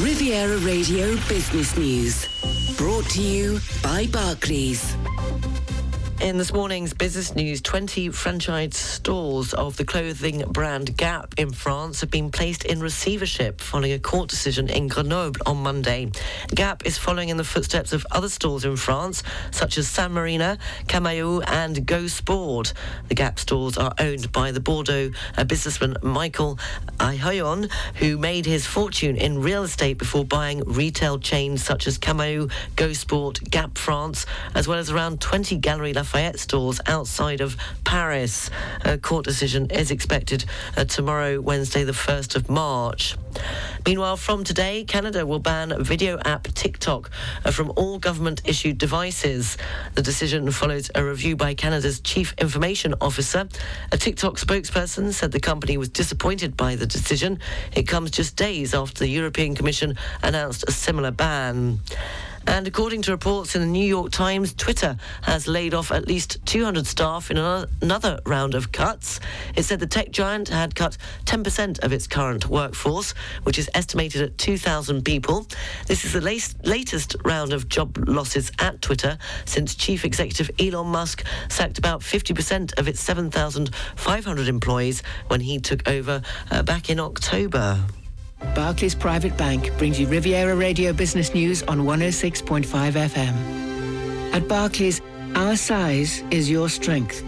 [0.00, 2.76] Riviera Radio Business News.
[2.76, 4.96] Brought to you by Barclays.
[6.22, 12.00] In this morning's business news, 20 franchise stores of the clothing brand Gap in France
[12.00, 16.12] have been placed in receivership following a court decision in Grenoble on Monday.
[16.54, 20.58] Gap is following in the footsteps of other stores in France, such as San Marina,
[20.86, 22.72] Camaïeu, and Go Sport.
[23.08, 26.56] The Gap stores are owned by the Bordeaux uh, businessman Michael
[26.98, 32.48] Ohayon, who made his fortune in real estate before buying retail chains such as Camaïeu,
[32.76, 38.50] Go Sport, Gap France, as well as around 20 Galeries Lafayette stores outside of Paris.
[38.84, 40.44] A court decision is expected
[40.76, 43.16] uh, tomorrow, Wednesday, the 1st of March.
[43.86, 47.10] Meanwhile, from today, Canada will ban video app TikTok
[47.44, 49.56] uh, from all government issued devices.
[49.94, 53.48] The decision follows a review by Canada's Chief Information Officer.
[53.90, 57.38] A TikTok spokesperson said the company was disappointed by the decision.
[57.74, 61.80] It comes just days after the European Commission announced a similar ban.
[62.46, 66.44] And according to reports in the New York Times, Twitter has laid off at least
[66.46, 69.20] 200 staff in another round of cuts.
[69.54, 73.14] It said the tech giant had cut 10% of its current workforce,
[73.44, 75.46] which is estimated at 2,000 people.
[75.86, 81.24] This is the latest round of job losses at Twitter since Chief Executive Elon Musk
[81.48, 87.78] sacked about 50% of its 7,500 employees when he took over uh, back in October.
[88.54, 94.34] Barclays Private Bank brings you Riviera Radio Business News on 106.5 FM.
[94.34, 95.00] At Barclays,
[95.34, 97.22] our size is your strength.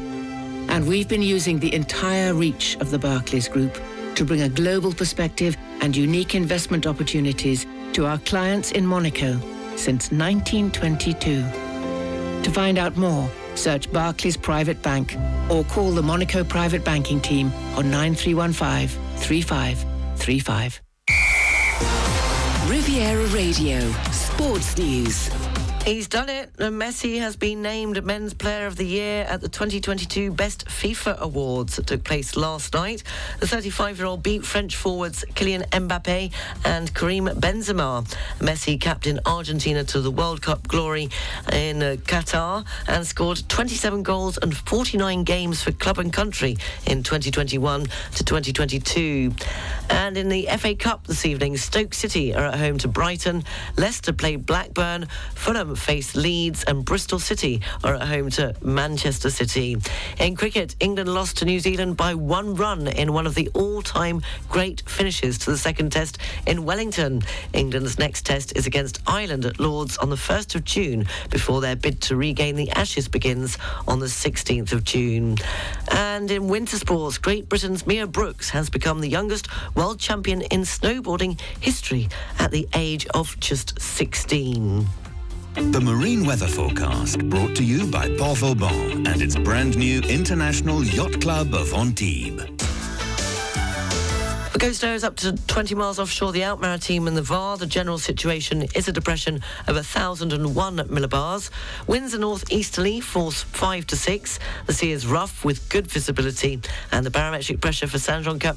[0.68, 3.80] And we've been using the entire reach of the Barclays Group
[4.16, 9.38] to bring a global perspective and unique investment opportunities to our clients in Monaco
[9.76, 11.42] since 1922.
[12.42, 15.16] To find out more, search Barclays Private Bank
[15.50, 20.83] or call the Monaco Private Banking Team on 9315 3535.
[22.68, 23.78] Riviera Radio,
[24.10, 25.43] Sports News.
[25.84, 26.50] He's done it.
[26.56, 31.76] Messi has been named Men's Player of the Year at the 2022 Best FIFA Awards
[31.76, 33.02] that took place last night.
[33.40, 36.32] The 35-year-old beat French forwards Kylian Mbappe
[36.64, 38.02] and Karim Benzema.
[38.38, 41.10] Messi captained Argentina to the World Cup glory
[41.52, 46.56] in uh, Qatar and scored 27 goals and 49 games for club and country
[46.86, 49.34] in 2021 to 2022.
[49.90, 53.44] And in the FA Cup this evening, Stoke City are at home to Brighton.
[53.76, 55.08] Leicester play Blackburn.
[55.34, 59.76] Fulham face Leeds and Bristol City are at home to Manchester City.
[60.18, 64.22] In cricket, England lost to New Zealand by one run in one of the all-time
[64.48, 67.22] great finishes to the second test in Wellington.
[67.52, 71.76] England's next test is against Ireland at Lords on the 1st of June before their
[71.76, 75.36] bid to regain the Ashes begins on the 16th of June.
[75.90, 80.62] And in winter sports, Great Britain's Mia Brooks has become the youngest world champion in
[80.62, 82.08] snowboarding history
[82.38, 84.86] at the age of just 16.
[85.54, 90.82] The Marine Weather Forecast brought to you by Port Vauban and its brand new International
[90.82, 92.63] Yacht Club of Antibes.
[94.54, 97.56] The coast is up to 20 miles offshore the Alpes Maritime and the Var.
[97.56, 101.50] The general situation is a depression of 1,001 millibars.
[101.88, 104.38] Winds are northeasterly, force 5 to 6.
[104.66, 106.60] The sea is rough with good visibility.
[106.92, 108.54] And the barometric pressure for Saint Jean Cap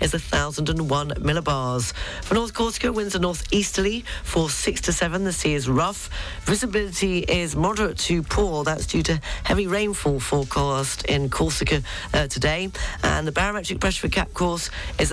[0.00, 1.92] is 1,001 millibars.
[2.22, 5.24] For North Corsica, winds are northeasterly, force 6 to 7.
[5.24, 6.08] The sea is rough.
[6.44, 8.64] Visibility is moderate to poor.
[8.64, 11.82] That's due to heavy rainfall forecast in Corsica
[12.14, 12.70] uh, today.
[13.02, 15.12] And the barometric pressure for Cap Corse is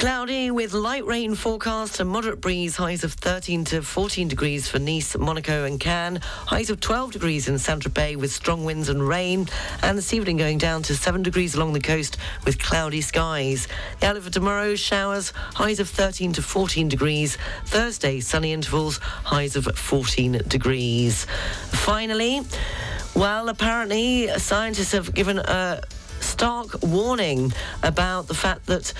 [0.00, 4.78] Cloudy with light rain forecast and moderate breeze, highs of 13 to 14 degrees for
[4.78, 9.46] Nice, Monaco and Cannes, highs of 12 degrees in Saint-Tropez with strong winds and rain,
[9.82, 13.68] and this evening going down to 7 degrees along the coast with cloudy skies.
[14.00, 17.36] The outlook for tomorrow, showers, highs of 13 to 14 degrees.
[17.66, 21.26] Thursday, sunny intervals, highs of 14 degrees.
[21.72, 22.40] Finally,
[23.14, 25.82] well, apparently scientists have given a
[26.20, 28.94] stark warning about the fact that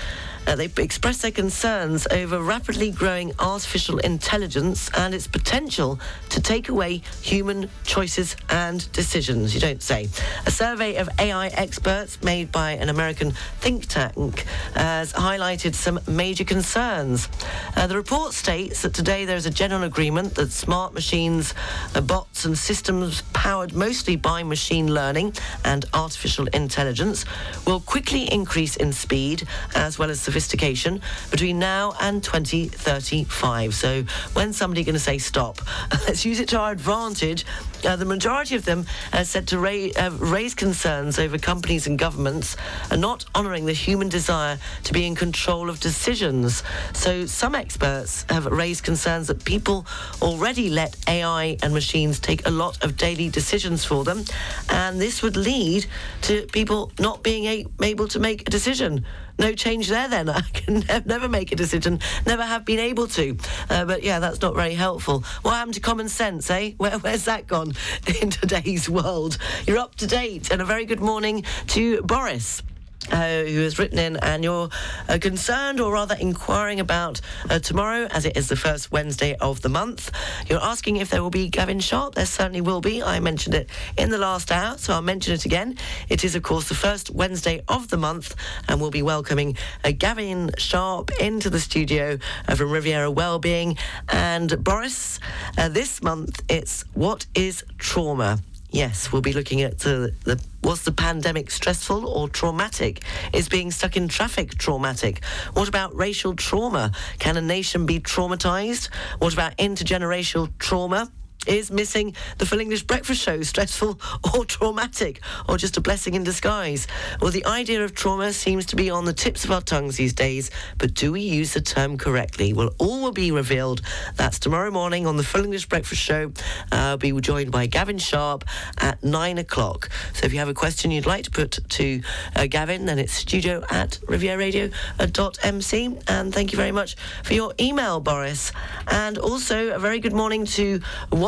[0.47, 6.69] uh, they expressed their concerns over rapidly growing artificial intelligence and its potential to take
[6.69, 9.53] away human choices and decisions.
[9.53, 10.09] You don't say.
[10.45, 16.43] A survey of AI experts made by an American think tank has highlighted some major
[16.43, 17.29] concerns.
[17.75, 21.53] Uh, the report states that today there is a general agreement that smart machines,
[21.95, 25.33] uh, bots, and systems powered mostly by machine learning
[25.65, 27.25] and artificial intelligence
[27.65, 33.73] will quickly increase in speed as well as sophistication between now and 2035.
[33.73, 35.59] So when's somebody going to say stop?
[36.07, 37.45] Let's use it to our advantage.
[37.83, 41.99] Uh, the majority of them uh, said to ra- uh, raise concerns over companies and
[41.99, 42.55] governments
[42.91, 46.63] are not honouring the human desire to be in control of decisions.
[46.93, 49.85] So some experts have raised concerns that people
[50.21, 54.23] already let AI and machines take a lot of daily decisions for them,
[54.69, 55.87] and this would lead
[56.21, 59.05] to people not being a- able to make a decision.
[59.39, 60.29] No change there then.
[60.29, 63.37] I can ne- never make a decision, never have been able to.
[63.69, 65.23] Uh, but yeah, that's not very helpful.
[65.41, 66.71] What happened to common sense, eh?
[66.77, 67.73] Where, where's that gone
[68.21, 69.37] in today's world?
[69.67, 72.61] You're up to date, and a very good morning to Boris
[73.09, 74.69] uh, who has written in, and you're
[75.09, 79.61] uh, concerned or rather inquiring about uh, tomorrow, as it is the first Wednesday of
[79.61, 80.11] the month.
[80.47, 82.15] You're asking if there will be Gavin Sharp.
[82.15, 83.01] There certainly will be.
[83.01, 85.77] I mentioned it in the last hour, so I'll mention it again.
[86.09, 88.35] It is, of course, the first Wednesday of the month,
[88.67, 93.77] and we'll be welcoming uh, Gavin Sharp into the studio uh, from Riviera Wellbeing.
[94.09, 95.19] And Boris,
[95.57, 98.39] uh, this month it's What is Trauma?
[98.71, 103.03] Yes, we'll be looking at the, the was the pandemic stressful or traumatic?
[103.33, 105.25] Is being stuck in traffic traumatic?
[105.53, 106.93] What about racial trauma?
[107.19, 108.87] Can a nation be traumatized?
[109.19, 111.11] What about intergenerational trauma?
[111.47, 113.99] Is missing the full English breakfast show stressful
[114.35, 116.85] or traumatic or just a blessing in disguise?
[117.19, 120.13] Well, the idea of trauma seems to be on the tips of our tongues these
[120.13, 122.53] days, but do we use the term correctly?
[122.53, 123.81] Well, all will be revealed.
[124.17, 126.31] That's tomorrow morning on the full English breakfast show.
[126.71, 128.43] Uh, I'll be joined by Gavin Sharp
[128.77, 129.89] at nine o'clock.
[130.13, 132.01] So if you have a question you'd like to put to
[132.35, 135.97] uh, Gavin, then it's studio at rivieraradio.mc.
[136.07, 138.51] And thank you very much for your email, Boris.
[138.87, 140.81] And also a very good morning to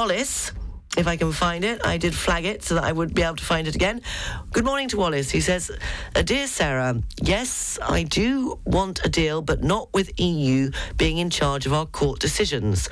[0.04, 0.51] Wallace.
[0.97, 3.38] If I can find it, I did flag it so that I would be able
[3.38, 4.01] to find it again.
[4.51, 5.32] Good morning to Wallace.
[5.32, 5.72] He says,
[6.14, 11.30] "Uh, "Dear Sarah, yes, I do want a deal, but not with EU being in
[11.30, 12.89] charge of our court decisions.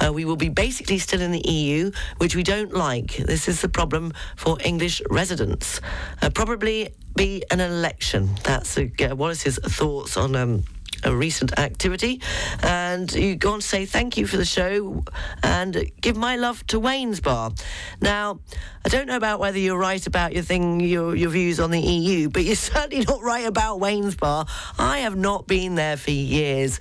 [0.00, 3.16] Uh, we will be basically still in the EU, which we don't like.
[3.16, 5.80] This is the problem for English residents.
[6.22, 10.36] Uh, probably be an election." That's uh, Wallace's thoughts on.
[10.36, 10.62] Um,
[11.04, 12.20] a recent activity.
[12.62, 15.04] And you go on to say thank you for the show
[15.42, 17.52] and give my love to Wayne's Bar.
[18.00, 18.40] Now,
[18.84, 21.80] I don't know about whether you're right about your thing, your, your views on the
[21.80, 24.46] EU, but you're certainly not right about Wayne's Bar.
[24.78, 26.78] I have not been there for years.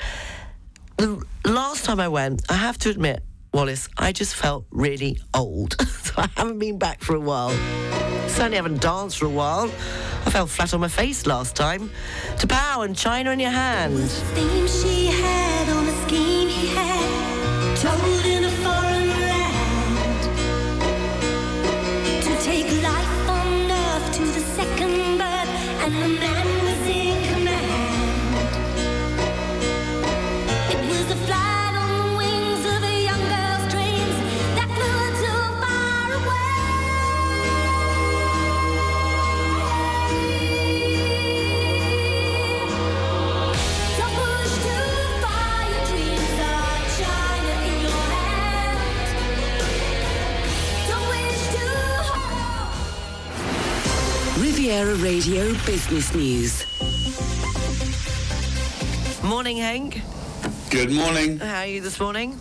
[0.98, 5.76] The last time I went, I have to admit, Wallace, I just felt really old.
[5.88, 7.50] so I haven't been back for a while.
[8.28, 9.70] Certainly haven't danced for a while.
[10.26, 11.90] I fell flat on my face last time.
[12.38, 15.41] T'Pau and China in your hand.
[54.82, 56.66] Riviera Radio Business News.
[59.24, 60.02] Morning, Hank.
[60.72, 61.38] Good morning.
[61.38, 62.40] How are you this morning?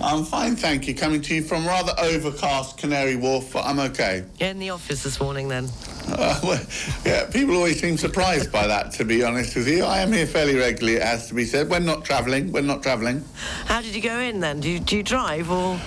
[0.00, 0.96] I'm fine, thank you.
[0.96, 4.24] Coming to you from rather overcast Canary Wharf, but I'm okay.
[4.40, 5.68] In the office this morning, then.
[6.08, 6.66] Uh, well,
[7.04, 9.84] yeah, people always seem surprised by that, to be honest with you.
[9.84, 11.70] I am here fairly regularly, it has to be said.
[11.70, 13.24] We're not travelling, we're not travelling.
[13.66, 14.58] How did you go in then?
[14.58, 15.78] Do you, do you drive or?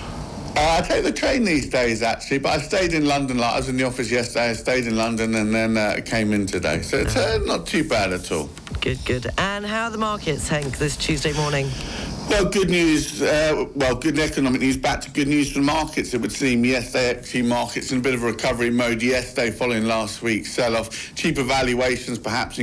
[0.60, 3.38] Uh, I take the train these days, actually, but I stayed in London.
[3.38, 6.34] Like, I was in the office yesterday, I stayed in London and then uh, came
[6.34, 6.82] in today.
[6.82, 8.50] So it's uh, not too bad at all.
[8.82, 9.28] Good, good.
[9.38, 11.70] And how are the markets, Hank, this Tuesday morning?
[12.28, 13.22] Well, good news.
[13.22, 14.76] Uh, well, good economic news.
[14.76, 16.14] Back to good news for the markets.
[16.14, 19.02] It would seem yesterday, equity markets in a bit of a recovery mode.
[19.02, 22.60] Yesterday, following last week's sell-off, cheaper valuations, perhaps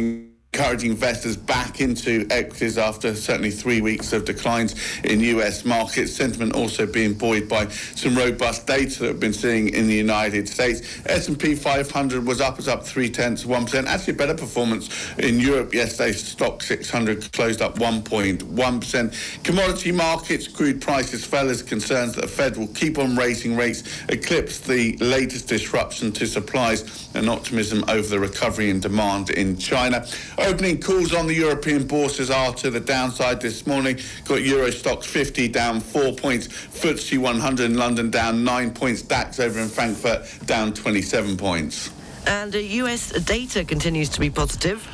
[0.57, 5.67] encouraging investors back into equities after certainly three weeks of declines in U.S.
[5.67, 6.15] markets.
[6.15, 10.49] Sentiment also being buoyed by some robust data that we've been seeing in the United
[10.49, 10.81] States.
[11.05, 13.87] S&P 500 was up, was up three tenths of one percent.
[13.87, 14.89] Actually, better performance
[15.19, 16.13] in Europe yesterday.
[16.13, 19.13] Stoxx 600 closed up 1.1 percent.
[19.45, 23.83] Commodity markets, crude prices fell as concerns that the Fed will keep on raising rates
[24.09, 30.07] eclipse the latest disruption to supplies and optimism over the recovery in demand in China.
[30.47, 33.99] Opening calls on the European bourses are to the downside this morning.
[34.27, 39.41] Got Euro Stoxx 50 down four points, FTSE 100 in London down nine points, DAX
[39.41, 41.91] over in Frankfurt down 27 points.
[42.27, 44.87] And uh, US data continues to be positive.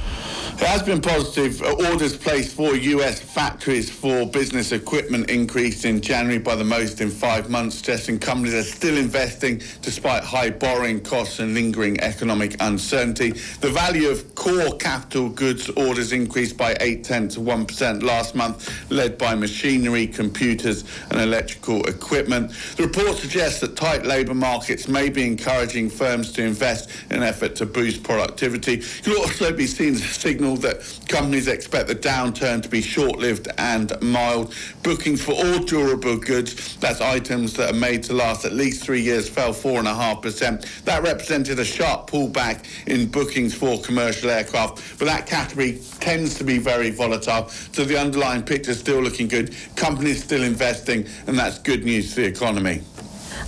[0.55, 1.63] It has been positive.
[1.63, 7.01] Uh, Orders placed for US factories for business equipment increased in January by the most
[7.01, 12.55] in five months, suggesting companies are still investing despite high borrowing costs and lingering economic
[12.61, 13.31] uncertainty.
[13.61, 18.71] The value of core capital goods orders increased by 8 tenths of 1% last month,
[18.91, 22.53] led by machinery, computers, and electrical equipment.
[22.77, 27.29] The report suggests that tight labour markets may be encouraging firms to invest in an
[27.29, 28.75] effort to boost productivity.
[28.75, 32.83] It could also be seen as a signal that companies expect the downturn to be
[32.83, 34.55] short-lived and mild.
[34.83, 39.01] Bookings for all durable goods, that's items that are made to last at least three
[39.01, 40.85] years, fell 4.5%.
[40.85, 46.45] That represented a sharp pullback in bookings for commercial aircraft, but that category tends to
[46.45, 49.55] be very volatile, so the underlying picture is still looking good.
[49.77, 52.83] Companies still investing, and that's good news for the economy.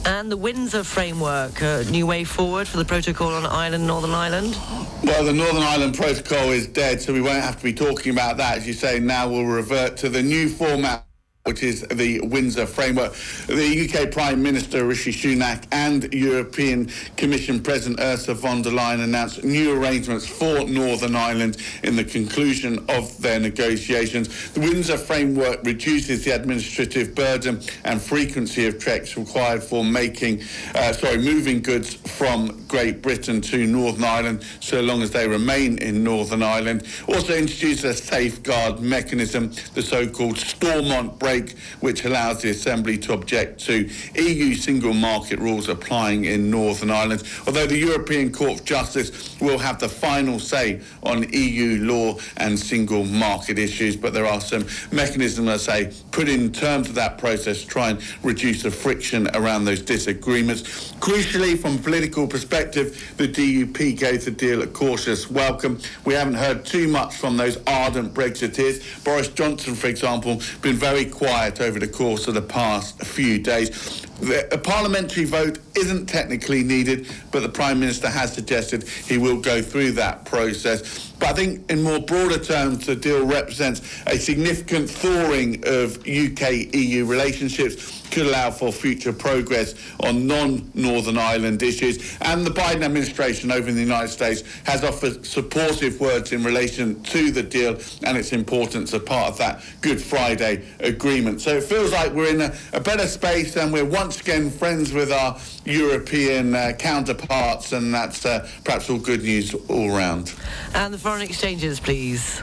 [0.07, 4.57] And the Windsor framework, a new way forward for the protocol on Ireland, Northern Ireland?
[5.03, 8.37] Well, the Northern Ireland Protocol is dead, so we won't have to be talking about
[8.37, 8.59] that.
[8.59, 11.07] As you say, now we'll revert to the new format
[11.45, 13.13] which is the Windsor framework.
[13.49, 19.45] The UK Prime Minister Rishi Sunak and European Commission President Ursula von der Leyen announced
[19.45, 24.53] new arrangements for Northern Ireland in the conclusion of their negotiations.
[24.53, 30.41] The Windsor framework reduces the administrative burden and frequency of checks required for making,
[30.75, 35.77] uh, sorry, moving goods from Great Britain to Northern Ireland, so long as they remain
[35.77, 36.85] in Northern Ireland.
[37.07, 43.13] Also introduces a safeguard mechanism, the so-called Stormont brake brake, which allows the Assembly to
[43.13, 47.23] object to EU single market rules applying in Northern Ireland.
[47.47, 52.59] Although the European Court of Justice will have the final say on EU law and
[52.59, 57.19] single market issues, but there are some mechanisms, I say, put in terms of that
[57.19, 60.93] process to try and reduce the friction around those disagreements.
[61.01, 65.81] Crucially, from a political perspective, the DUP gave the deal a cautious welcome.
[66.05, 69.05] We haven't heard too much from those ardent Brexiteers.
[69.05, 74.05] Boris Johnson, for example, been very quiet over the course of the past few days.
[74.53, 79.63] A parliamentary vote isn't technically needed, but the Prime Minister has suggested he will go
[79.63, 81.13] through that process.
[81.19, 87.07] But I think in more broader terms, the deal represents a significant thawing of UK-EU
[87.07, 92.17] relationships could allow for future progress on non-Northern Ireland issues.
[92.21, 97.03] And the Biden administration over in the United States has offered supportive words in relation
[97.03, 101.41] to the deal and its importance as part of that Good Friday agreement.
[101.41, 104.93] So it feels like we're in a, a better space and we're once again friends
[104.93, 110.33] with our European uh, counterparts, and that's uh, perhaps all good news all round.
[110.75, 112.43] And the foreign exchanges, please.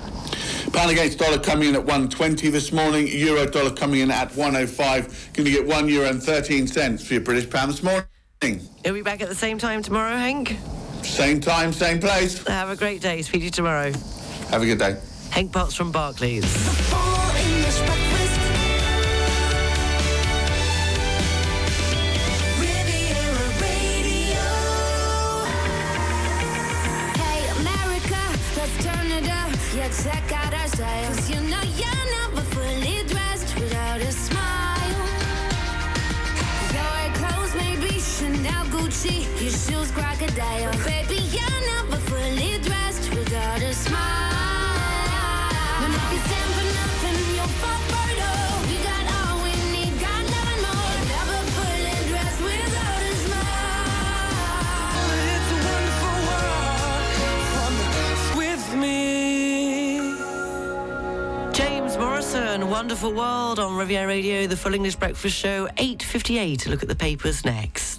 [0.74, 3.08] Pound against dollar coming in at 120 this morning.
[3.08, 5.32] Euro dollar coming in at 105.
[5.34, 8.06] Going to get one euro and 13 cents for your British pound this morning.
[8.86, 10.58] Are we back at the same time tomorrow, Hank?
[11.04, 12.46] Same time, same place.
[12.48, 13.22] Have a great day.
[13.22, 13.92] Speak to you tomorrow.
[14.50, 14.98] Have a good day.
[15.30, 17.11] Hank Potts from Barclays.
[39.52, 40.72] Shoes crocodile.
[40.86, 44.32] Baby, you're never fully dressed without a smile.
[45.84, 47.56] If you stand for nothing, you'll
[48.88, 49.94] got all we need.
[51.12, 53.92] Never fully dressed without a smile.
[55.36, 57.76] It's a wonderful world
[58.38, 59.00] with me.
[61.52, 66.68] James Morrison, Wonderful World on Riviera Radio, the Full English Breakfast Show, 8.58.
[66.68, 67.91] Look at the papers next.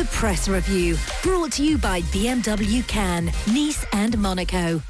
[0.00, 4.80] The Press Review, brought to you by BMW Cannes, Nice and Monaco.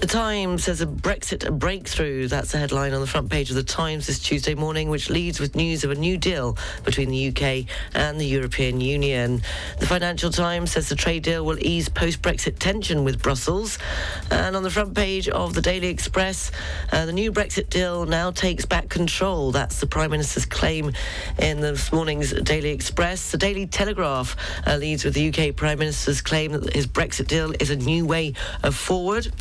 [0.00, 2.28] The Times says a Brexit breakthrough.
[2.28, 5.40] That's the headline on the front page of the Times this Tuesday morning, which leads
[5.40, 9.42] with news of a new deal between the UK and the European Union.
[9.80, 13.80] The Financial Times says the trade deal will ease post-Brexit tension with Brussels.
[14.30, 16.52] And on the front page of the Daily Express,
[16.92, 19.50] uh, the new Brexit deal now takes back control.
[19.50, 20.92] That's the Prime Minister's claim
[21.40, 23.32] in this morning's Daily Express.
[23.32, 27.52] The Daily Telegraph uh, leads with the UK Prime Minister's claim that his Brexit deal
[27.58, 29.32] is a new way of forward.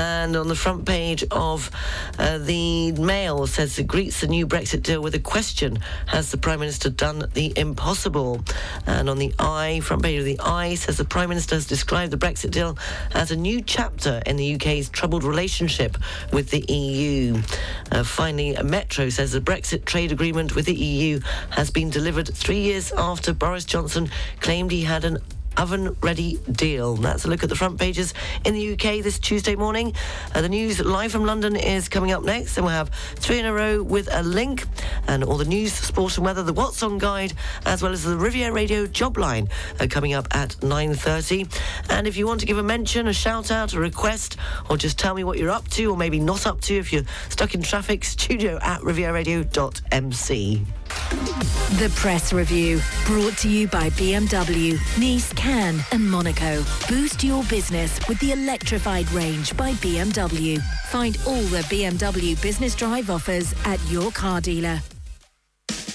[0.00, 1.70] And on the front page of
[2.18, 6.38] uh, the Mail says it greets the new Brexit deal with a question: Has the
[6.38, 8.40] Prime Minister done the impossible?
[8.86, 12.12] And on the Eye, front page of the Eye says the Prime Minister has described
[12.12, 12.78] the Brexit deal
[13.12, 15.98] as a new chapter in the UK's troubled relationship
[16.32, 17.42] with the EU.
[17.92, 21.20] Uh, finally, Metro says the Brexit trade agreement with the EU
[21.50, 24.08] has been delivered three years after Boris Johnson
[24.40, 25.18] claimed he had an
[25.56, 26.96] oven ready deal.
[26.96, 29.94] That's a look at the front pages in the UK this Tuesday morning.
[30.34, 33.46] Uh, the news live from London is coming up next, and we'll have three in
[33.46, 34.64] a row with a link
[35.08, 37.32] and all the news, sport, and weather, the What's On guide,
[37.66, 39.48] as well as the Riviera Radio job line
[39.78, 41.90] uh, coming up at 9.30.
[41.90, 44.36] And if you want to give a mention, a shout out, a request,
[44.68, 47.04] or just tell me what you're up to, or maybe not up to if you're
[47.28, 50.79] stuck in traffic, studio at rivieraradio.mc.
[51.80, 56.62] The Press Review, brought to you by BMW, Nice, Cannes and Monaco.
[56.88, 60.60] Boost your business with the electrified range by BMW.
[60.90, 64.80] Find all the BMW Business Drive offers at your car dealer.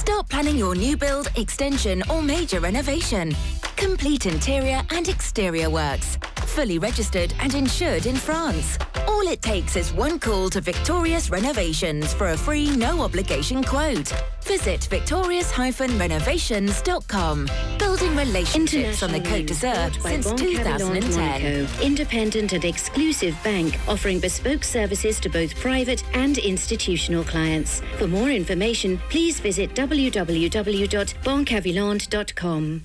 [0.00, 3.36] Start planning your new build, extension or major renovation.
[3.76, 6.16] Complete interior and exterior works.
[6.46, 8.78] Fully registered and insured in France.
[9.06, 14.12] All it takes is one call to Victorious Renovations for a free no obligation quote.
[14.42, 17.48] Visit victorious-renovations.com.
[17.78, 21.20] Building relationships on the Côte d'Azur since Banque 2010.
[21.20, 27.82] Monaco, independent and exclusive bank offering bespoke services to both private and institutional clients.
[27.98, 32.82] For more information, please visit www.banquehavilland.com.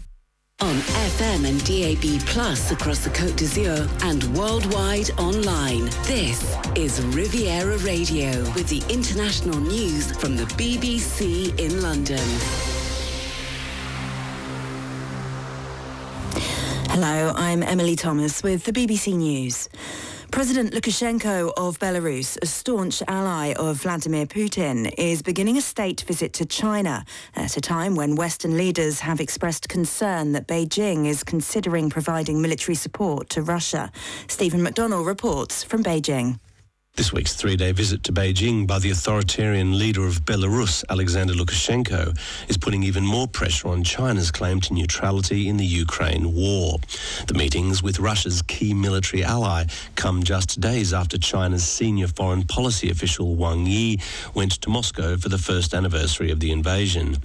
[0.61, 5.83] On FM and DAB Plus across the Côte d'Azur and worldwide online.
[6.07, 12.23] This is Riviera Radio with the international news from the BBC in London.
[16.89, 19.67] Hello, I'm Emily Thomas with the BBC News.
[20.36, 26.33] President Lukashenko of Belarus, a staunch ally of Vladimir Putin, is beginning a state visit
[26.33, 27.05] to China
[27.38, 32.75] at a time when Western leaders have expressed concern that Beijing is considering providing military
[32.75, 33.89] support to Russia.
[34.27, 36.38] Stephen McDonnell reports from Beijing.
[36.95, 42.17] This week's three-day visit to Beijing by the authoritarian leader of Belarus, Alexander Lukashenko,
[42.47, 46.77] is putting even more pressure on China's claim to neutrality in the Ukraine war.
[47.27, 49.65] The meetings with Russia's key military ally
[49.95, 53.99] come just days after China's senior foreign policy official Wang Yi
[54.33, 57.15] went to Moscow for the first anniversary of the invasion.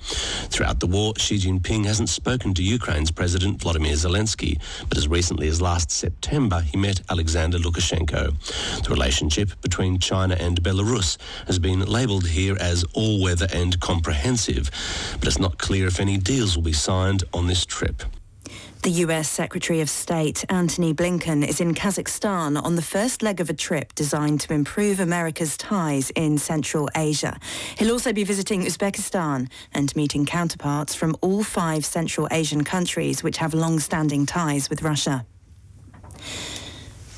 [0.50, 5.46] Throughout the war, Xi Jinping hasn't spoken to Ukraine's President Vladimir Zelensky, but as recently
[5.46, 8.34] as last September, he met Alexander Lukashenko.
[8.82, 14.70] The relationship between China and Belarus has been labelled here as all-weather and comprehensive,
[15.18, 18.02] but it's not clear if any deals will be signed on this trip.
[18.82, 23.50] The US Secretary of State Antony Blinken is in Kazakhstan on the first leg of
[23.50, 27.38] a trip designed to improve America's ties in Central Asia.
[27.76, 33.36] He'll also be visiting Uzbekistan and meeting counterparts from all five Central Asian countries which
[33.36, 35.26] have long-standing ties with Russia.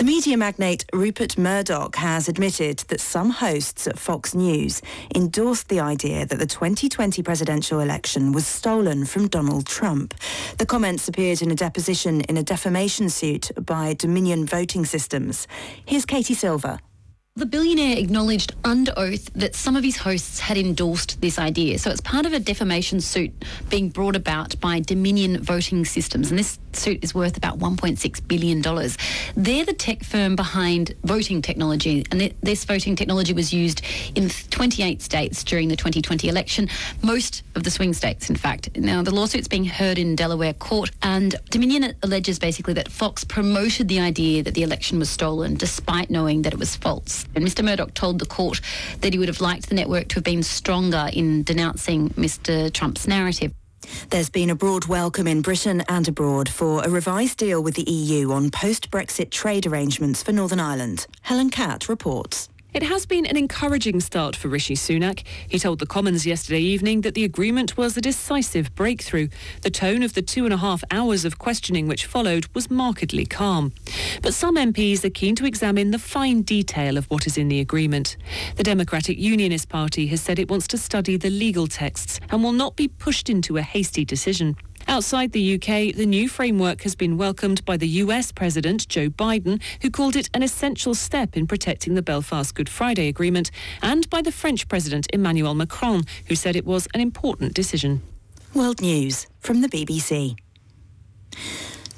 [0.03, 4.83] The media magnate Rupert Murdoch has admitted that some hosts at Fox News
[5.15, 10.13] endorsed the idea that the 2020 presidential election was stolen from Donald Trump.
[10.59, 15.47] The comments appeared in a deposition in a defamation suit by Dominion Voting Systems.
[15.87, 16.81] Here's Katie Silver.
[17.35, 21.79] The billionaire acknowledged under oath that some of his hosts had endorsed this idea.
[21.79, 23.33] So it's part of a defamation suit
[23.71, 26.29] being brought about by Dominion Voting Systems.
[26.29, 28.61] And this suit is worth about $1.6 billion.
[29.35, 32.05] They're the tech firm behind voting technology.
[32.11, 33.81] And th- this voting technology was used
[34.15, 36.69] in 28 states during the 2020 election,
[37.03, 38.77] most of the swing states, in fact.
[38.77, 40.91] Now, the lawsuit's being heard in Delaware court.
[41.03, 46.11] And Dominion alleges basically that Fox promoted the idea that the election was stolen despite
[46.11, 47.22] knowing that it was false.
[47.35, 47.65] And Mr.
[47.65, 48.61] Murdoch told the court
[49.01, 52.73] that he would have liked the network to have been stronger in denouncing Mr.
[52.73, 53.53] Trump's narrative.
[54.11, 57.91] There's been a broad welcome in Britain and abroad for a revised deal with the
[57.91, 61.07] EU on post-Brexit trade arrangements for Northern Ireland.
[61.23, 62.49] Helen Catt reports.
[62.75, 65.25] It has been an encouraging start for Rishi Sunak.
[65.47, 69.29] He told the Commons yesterday evening that the agreement was a decisive breakthrough.
[69.61, 73.27] The tone of the two and a half hours of questioning which followed was markedly
[73.27, 73.75] calm.
[74.23, 77.61] But some MPs are keen to examine the fine detail of what is in the
[77.61, 78.17] agreement.
[78.57, 82.53] The Democratic Unionist Party has said it wants to study the legal texts and will
[82.53, 84.57] not be pushed into a hasty decision.
[84.89, 89.61] Outside the UK, the new framework has been welcomed by the US President Joe Biden,
[89.81, 94.23] who called it an essential step in protecting the Belfast Good Friday Agreement, and by
[94.23, 98.03] the French President Emmanuel Macron, who said it was an important decision.
[98.55, 100.37] World News from the BBC.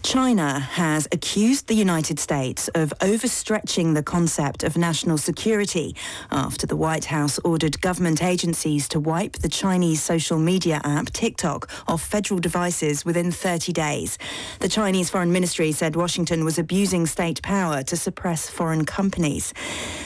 [0.04, 5.96] China has accused the United States of overstretching the concept of national security
[6.30, 11.70] after the White House ordered government agencies to wipe the Chinese social media app TikTok
[11.88, 14.18] off federal devices within 30 days.
[14.60, 19.54] The Chinese Foreign Ministry said Washington was abusing state power to suppress foreign companies.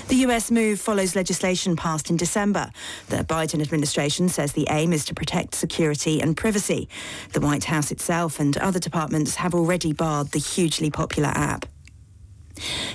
[0.06, 2.70] The US move follows legislation passed in December.
[3.08, 6.88] The Biden administration says the aim is to protect security and privacy.
[7.32, 11.66] The White House itself and other departments have already barred the hugely popular app.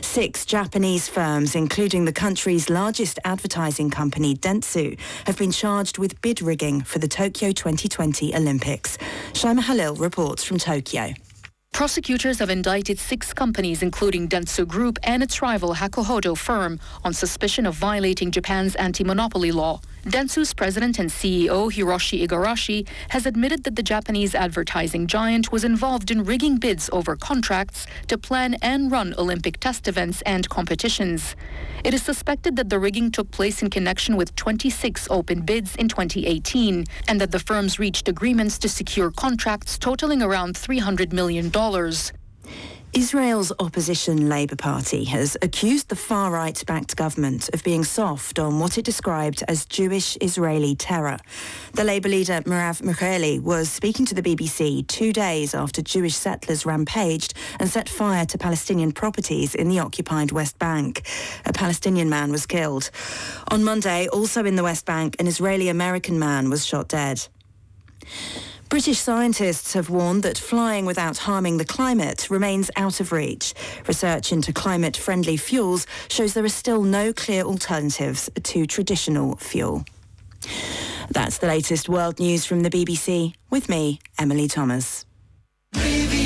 [0.02, 6.42] Six Japanese firms, including the country's largest advertising company, Dentsu, have been charged with bid
[6.42, 8.98] rigging for the Tokyo 2020 Olympics.
[9.34, 11.14] Shaimaa Khalil reports from Tokyo.
[11.72, 17.66] Prosecutors have indicted six companies, including Dentsu Group and its rival Hakuhodo firm, on suspicion
[17.66, 19.82] of violating Japan's anti-monopoly law.
[20.04, 26.12] Dentsu's president and CEO Hiroshi Igarashi has admitted that the Japanese advertising giant was involved
[26.12, 31.38] in rigging bids over contracts to plan and run Olympic test events and competitions.
[31.86, 35.88] It is suspected that the rigging took place in connection with 26 open bids in
[35.88, 41.50] 2018 and that the firms reached agreements to secure contracts totaling around $300 million.
[42.94, 48.78] Israel's opposition Labour Party has accused the far-right backed government of being soft on what
[48.78, 51.18] it described as Jewish Israeli terror.
[51.74, 56.68] The Labour leader Merav Michaeli was speaking to the BBC two days after Jewish settlers
[56.68, 61.02] rampaged and set fire to Palestinian properties in the occupied West Bank.
[61.46, 62.92] A Palestinian man was killed.
[63.48, 67.28] On Monday, also in the West Bank, an Israeli-American man was shot dead.
[68.70, 73.54] British scientists have warned that flying without harming the climate remains out of reach.
[73.88, 79.86] Research into climate-friendly fuels shows there are still no clear alternatives to traditional fuel.
[81.12, 83.36] That's the latest world news from the BBC.
[83.50, 85.06] With me, Emily Thomas.
[85.76, 86.23] Light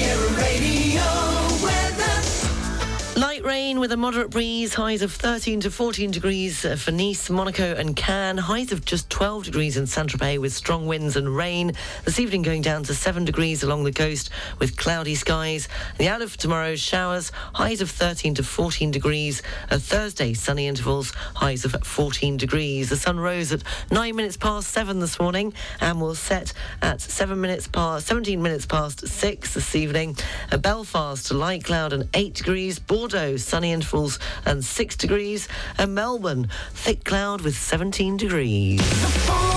[3.75, 8.37] with a moderate breeze, highs of 13 to 14 degrees for Nice, Monaco and Cannes,
[8.37, 11.73] highs of just 12 degrees in Saint-Tropez with strong winds and rain.
[12.05, 15.67] This evening going down to 7 degrees along the coast with cloudy skies.
[15.97, 19.41] The out of tomorrow's showers, highs of 13 to 14 degrees.
[19.69, 22.89] Uh, Thursday, sunny intervals, highs of 14 degrees.
[22.89, 27.39] The sun rose at 9 minutes past 7 this morning and will set at 7
[27.41, 30.15] minutes past, 17 minutes past 6 this evening.
[30.61, 32.79] Belfast, light cloud and 8 degrees.
[32.79, 35.47] Bordeaux, sunny intervals and 6 degrees.
[35.79, 39.56] And Melbourne, thick cloud with 17 degrees.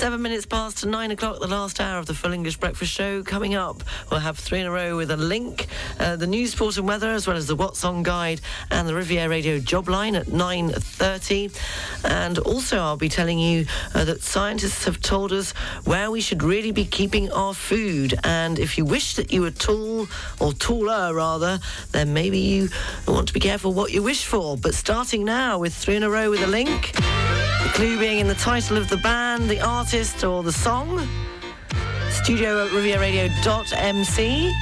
[0.00, 3.22] Seven minutes past nine o'clock, the last hour of the Full English Breakfast Show.
[3.22, 5.66] Coming up, we'll have three in a row with a link,
[5.98, 8.40] uh, the news, sport and weather, as well as the What's On guide
[8.70, 11.54] and the Riviera Radio job line at 9.30.
[12.06, 15.50] And also I'll be telling you uh, that scientists have told us
[15.84, 18.18] where we should really be keeping our food.
[18.24, 20.06] And if you wish that you were tall,
[20.40, 21.60] or taller rather,
[21.92, 22.70] then maybe you
[23.06, 24.56] want to be careful what you wish for.
[24.56, 26.92] But starting now with three in a row with a link.
[26.94, 31.04] The clue being in the title of the band, the artist, or the song.
[32.10, 34.52] Studio at rivieraradio.mc.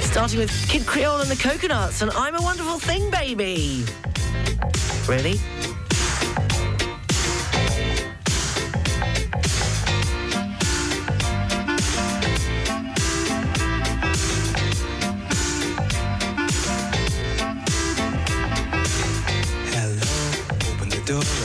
[0.00, 3.84] Starting with Kid Creole and the Coconuts and I'm a Wonderful Thing, baby.
[5.08, 5.38] Really?
[19.72, 21.39] Hello, open the door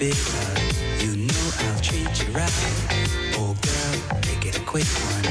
[0.00, 1.02] big hug.
[1.02, 2.50] You know I'll treat you right.
[3.36, 5.24] Oh girl, make it a quick one.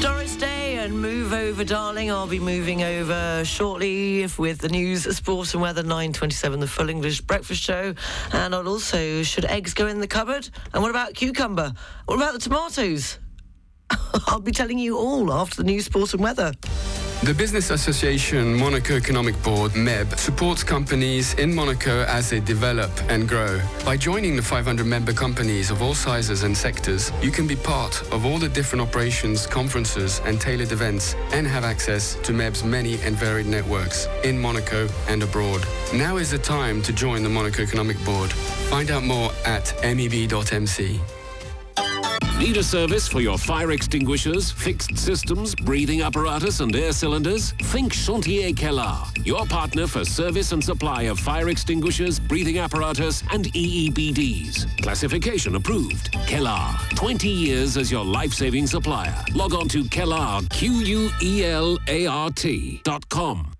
[0.00, 2.10] Doris Day and Move Over Darling.
[2.10, 7.20] I'll be moving over shortly with the news, sports, and weather 9.27, the full English
[7.20, 7.94] breakfast show.
[8.32, 10.50] And I'll also, should eggs go in the cupboard?
[10.74, 11.72] And what about cucumber?
[12.06, 13.20] What about the tomatoes?
[14.26, 16.52] I'll be telling you all after the news, sports, and weather.
[17.22, 23.28] The Business Association Monaco Economic Board, MEB, supports companies in Monaco as they develop and
[23.28, 23.60] grow.
[23.84, 28.00] By joining the 500 member companies of all sizes and sectors, you can be part
[28.10, 32.94] of all the different operations, conferences, and tailored events, and have access to MEB's many
[33.02, 35.62] and varied networks in Monaco and abroad.
[35.92, 38.32] Now is the time to join the Monaco Economic Board.
[38.32, 41.19] Find out more at meb.mc.
[42.40, 47.52] Need a service for your fire extinguishers, fixed systems, breathing apparatus, and air cylinders?
[47.52, 53.44] Think Chantier Quelart, your partner for service and supply of fire extinguishers, breathing apparatus, and
[53.52, 54.82] EEBDs.
[54.82, 56.10] Classification approved.
[56.26, 59.14] Quelart, 20 years as your life-saving supplier.
[59.34, 61.20] Log on to Quelart, Q-U-E-L-A-R-T
[62.84, 63.59] dot com.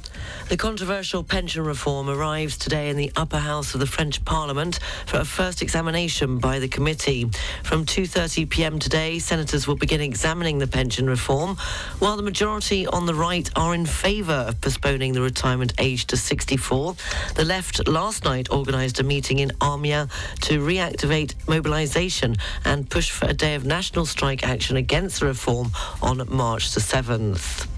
[0.51, 5.15] The controversial pension reform arrives today in the upper house of the French Parliament for
[5.15, 7.29] a first examination by the committee.
[7.63, 8.77] From 2:30 p.m.
[8.77, 11.55] today, senators will begin examining the pension reform,
[11.99, 16.17] while the majority on the right are in favour of postponing the retirement age to
[16.17, 16.95] 64.
[17.35, 20.11] The left last night organised a meeting in Amiens
[20.41, 25.71] to reactivate mobilisation and push for a day of national strike action against the reform
[26.01, 27.70] on March the 7th.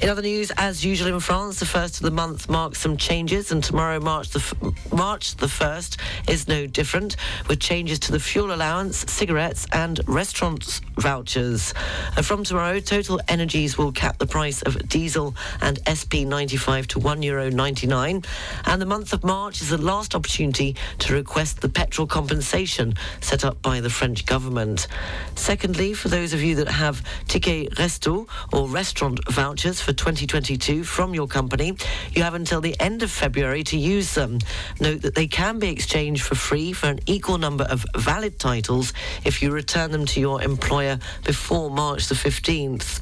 [0.00, 3.50] In other news, as usual in France, the first of the month marks some changes,
[3.50, 5.96] and tomorrow, March the f- March the first,
[6.28, 7.16] is no different,
[7.48, 11.74] with changes to the fuel allowance, cigarettes, and restaurant vouchers.
[12.16, 17.20] Uh, from tomorrow, Total Energies will cap the price of diesel and SP95 to one
[17.20, 18.22] euro ninety-nine,
[18.66, 23.44] and the month of March is the last opportunity to request the petrol compensation set
[23.44, 24.86] up by the French government.
[25.34, 31.14] Secondly, for those of you that have ticket resto or restaurant vouchers for 2022 from
[31.14, 31.74] your company.
[32.12, 34.38] You have until the end of February to use them.
[34.80, 38.92] Note that they can be exchanged for free for an equal number of valid titles
[39.24, 43.00] if you return them to your employer before March the 15th.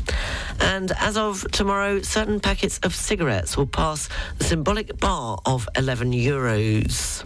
[0.60, 4.08] And as of tomorrow, certain packets of cigarettes will pass
[4.38, 7.24] the symbolic bar of 11 euros.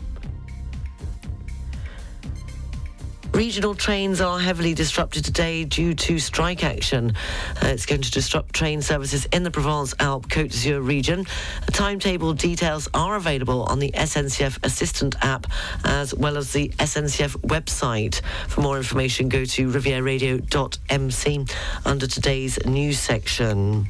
[3.32, 7.14] Regional trains are heavily disrupted today due to strike action.
[7.62, 11.26] Uh, it's going to disrupt train services in the Provence-Alpes Côte d'Azur region.
[11.66, 15.46] A timetable details are available on the SNCF Assistant app
[15.84, 18.20] as well as the SNCF website.
[18.48, 21.46] For more information, go to rivieraradio.mc
[21.86, 23.88] under today's news section.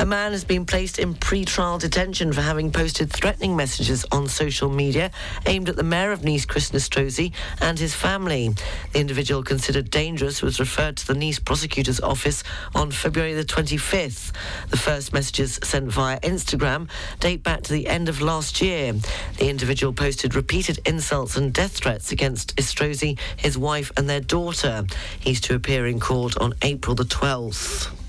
[0.00, 4.70] A man has been placed in pre-trial detention for having posted threatening messages on social
[4.70, 5.10] media
[5.44, 8.54] aimed at the mayor of Nice, Christian Estrosi, and his family.
[8.94, 12.42] The individual considered dangerous was referred to the Nice prosecutor's office
[12.74, 14.32] on February the 25th.
[14.70, 18.94] The first messages sent via Instagram date back to the end of last year.
[19.36, 24.86] The individual posted repeated insults and death threats against Estrosi, his wife, and their daughter.
[25.18, 27.99] He's to appear in court on April the 12th.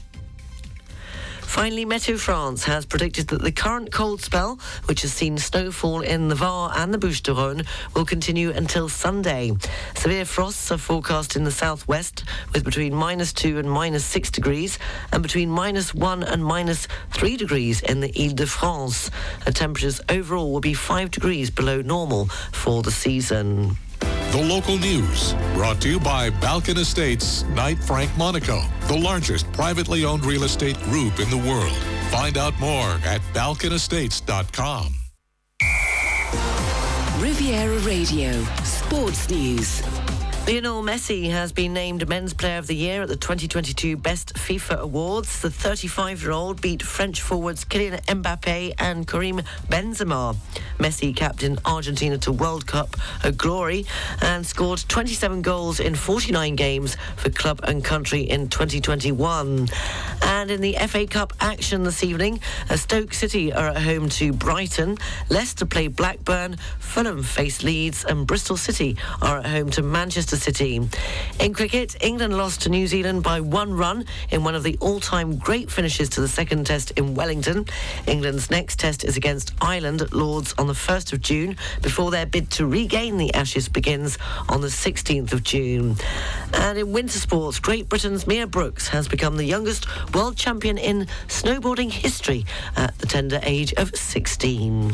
[1.52, 6.30] Finally, Meteo France has predicted that the current cold spell, which has seen snowfall in
[6.30, 9.52] the Var and the Bouches du Rhône, will continue until Sunday.
[9.94, 12.23] Severe frosts are forecast in the southwest,
[12.53, 14.80] with between minus 2 and minus 6 degrees,
[15.11, 19.11] and between minus 1 and minus 3 degrees in the Ile-de-France.
[19.44, 23.76] The temperatures overall will be 5 degrees below normal for the season.
[24.32, 30.06] The local news brought to you by Balkan Estates, Knight Frank Monaco, the largest privately
[30.06, 31.76] owned real estate group in the world.
[32.12, 34.95] Find out more at balkanestates.com.
[37.22, 40.01] Riviera Radio, Sports News.
[40.48, 44.80] Lionel Messi has been named Men's Player of the Year at the 2022 Best FIFA
[44.80, 45.42] Awards.
[45.42, 50.36] The 35-year-old beat French forwards Kylian Mbappe and Karim Benzema.
[50.80, 52.96] Messi captained Argentina to World Cup
[53.38, 53.86] glory
[54.22, 59.70] and scored 27 goals in 49 games for club and country in 2021.
[60.24, 62.40] And in the FA Cup action this evening,
[62.70, 64.98] uh, Stoke City are at home to Brighton,
[65.30, 70.82] Leicester play Blackburn, Fulham face Leeds, and Bristol City are at home to Manchester City.
[71.40, 75.38] In cricket, England lost to New Zealand by one run in one of the all-time
[75.38, 77.66] great finishes to the second test in Wellington.
[78.08, 82.26] England's next test is against Ireland at Lords on the 1st of June before their
[82.26, 84.18] bid to regain the Ashes begins
[84.49, 85.95] on the 16th of June.
[86.53, 91.08] And in winter sports, Great Britain's Mia Brooks has become the youngest world champion in
[91.28, 92.45] snowboarding history
[92.76, 94.94] at the tender age of 16.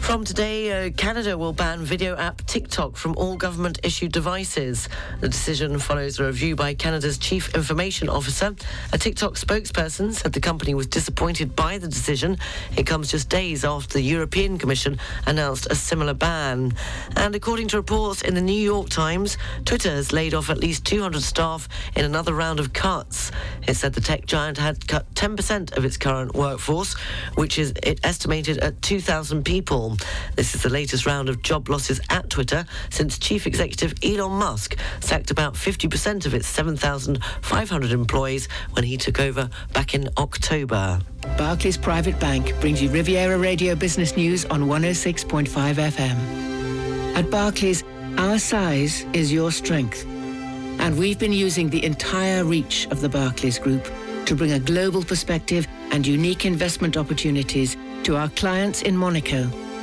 [0.00, 4.88] From today, uh, Canada will ban video app TikTok from all government issued devices.
[5.20, 8.56] The decision follows a review by Canada's Chief Information Officer.
[8.92, 12.38] A TikTok spokesperson said the company was disappointed by the decision.
[12.76, 16.74] It comes just days after the European Commission announced a similar ban.
[17.14, 20.84] And according to reports in the New York Times, Twitter has laid off at least
[20.86, 23.30] 200 staff in another round of cuts.
[23.68, 26.94] It said the tech giant had cut 10% of its current workforce,
[27.36, 29.89] which is it estimated at 2,000 people.
[30.36, 34.76] This is the latest round of job losses at Twitter since chief executive Elon Musk
[35.00, 41.00] sacked about 50% of its 7,500 employees when he took over back in October.
[41.36, 47.16] Barclays Private Bank brings you Riviera Radio Business News on 106.5 FM.
[47.16, 47.84] At Barclays,
[48.18, 50.06] our size is your strength.
[50.80, 53.84] And we've been using the entire reach of the Barclays Group
[54.26, 59.50] to bring a global perspective and unique investment opportunities to our clients in Monaco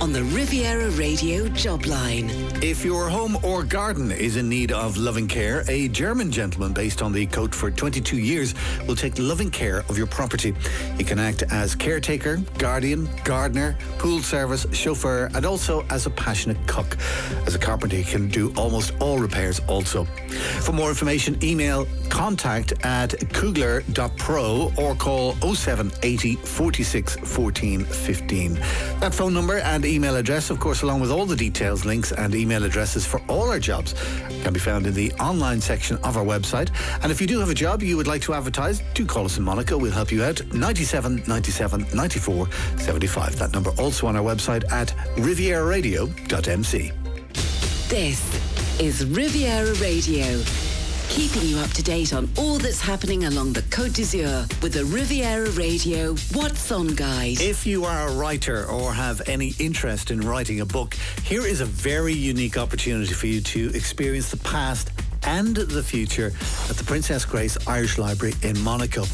[0.00, 2.30] on the Riviera Radio job line.
[2.62, 7.02] If your home or garden is in need of loving care, a German gentleman based
[7.02, 8.54] on the Côte for 22 years
[8.86, 10.54] will take loving care of your property.
[10.96, 16.58] He can act as caretaker, guardian, gardener, pool service, chauffeur, and also as a passionate
[16.66, 16.96] cook.
[17.46, 20.04] As a carpenter, he can do almost all repairs also.
[20.60, 28.54] For more information, email contact at kugler.pro or call 0780 46 14 15.
[29.00, 32.34] That phone number and email address, of course, along with all the details, links, and
[32.34, 33.94] email addresses for all our jobs,
[34.42, 36.70] can be found in the online section of our website.
[37.02, 39.38] And if you do have a job you would like to advertise, do call us
[39.38, 39.78] in Monaco.
[39.78, 40.40] We'll help you out.
[40.52, 42.48] 97 97 94
[42.78, 43.38] 75.
[43.38, 46.92] That number also on our website at rivieraradio.mc.
[47.88, 50.42] This is Riviera Radio,
[51.08, 54.84] keeping you up to date on all that's happening along the Côte d'Azur with the
[54.84, 57.40] Riviera Radio What's On Guide.
[57.40, 61.60] If you are a writer or have any interest in writing a book, here is
[61.60, 64.90] a very unique opportunity for you to experience the past
[65.24, 66.32] and the future
[66.68, 69.04] at the Princess Grace Irish Library in Monaco.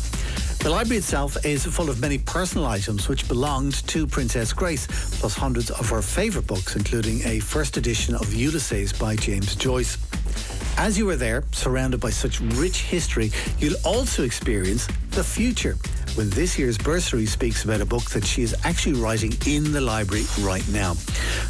[0.60, 4.86] The library itself is full of many personal items which belonged to Princess Grace,
[5.20, 9.96] plus hundreds of her favourite books, including a first edition of Ulysses by James Joyce.
[10.78, 15.76] As you are there, surrounded by such rich history, you'll also experience the future
[16.18, 19.80] when this year's bursary speaks about a book that she is actually writing in the
[19.80, 20.94] library right now.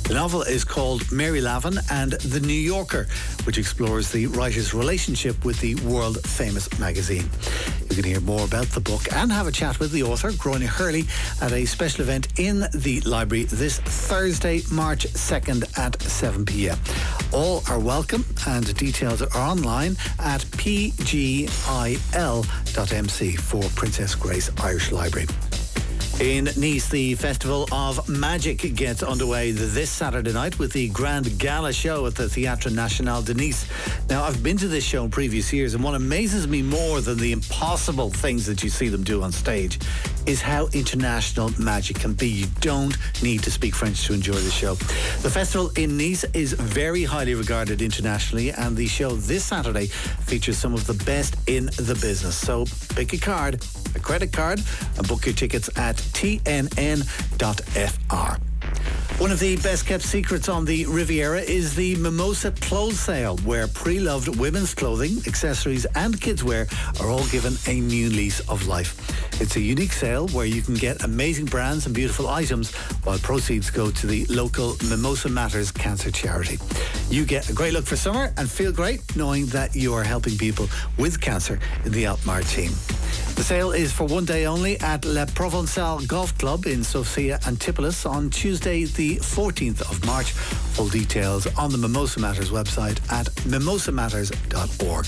[0.06, 3.06] The novel is called Mary Lavin and The New Yorker,
[3.44, 7.30] which explores the writer's relationship with the world famous magazine.
[7.88, 10.66] You can hear more about the book and have a chat with the author, Groine
[10.66, 11.06] Hurley,
[11.40, 16.76] at a special event in the library this Thursday, March 2nd at 7 p.m.
[17.32, 21.48] All are welcome and details are online at pgil.mc
[23.36, 25.26] for Princess Grace Irish Library.
[26.20, 31.72] In Nice, the Festival of Magic gets underway this Saturday night with the Grand Gala
[31.72, 33.68] show at the Théâtre National de Nice.
[34.10, 37.18] Now, I've been to this show in previous years, and what amazes me more than
[37.18, 39.78] the impossible things that you see them do on stage
[40.26, 42.28] is how international magic can be.
[42.28, 44.74] You don't need to speak French to enjoy the show.
[44.74, 50.58] The festival in Nice is very highly regarded internationally, and the show this Saturday features
[50.58, 52.34] some of the best in the business.
[52.34, 52.64] So
[52.96, 53.64] pick a card,
[53.94, 54.62] a credit card,
[54.96, 56.98] and book your tickets at tnn.fr.
[59.18, 63.66] One of the best kept secrets on the Riviera is the Mimosa Clothes Sale, where
[63.66, 66.68] pre loved women's clothing, accessories, and kids wear
[67.00, 68.94] are all given a new lease of life.
[69.40, 72.74] It's a unique sale where you can get amazing brands and beautiful items
[73.04, 76.58] while proceeds go to the local Mimosa Matters Cancer Charity.
[77.08, 80.36] You get a great look for summer and feel great knowing that you are helping
[80.36, 82.86] people with cancer in the Alpes-Maritimes.
[83.38, 88.04] The sale is for one day only at Le Provençal Golf Club in Sophia Antipolis
[88.04, 90.32] on Tuesday, the 14th of March.
[90.32, 95.06] Full details on the Mimosa Matters website at mimosamatters.org.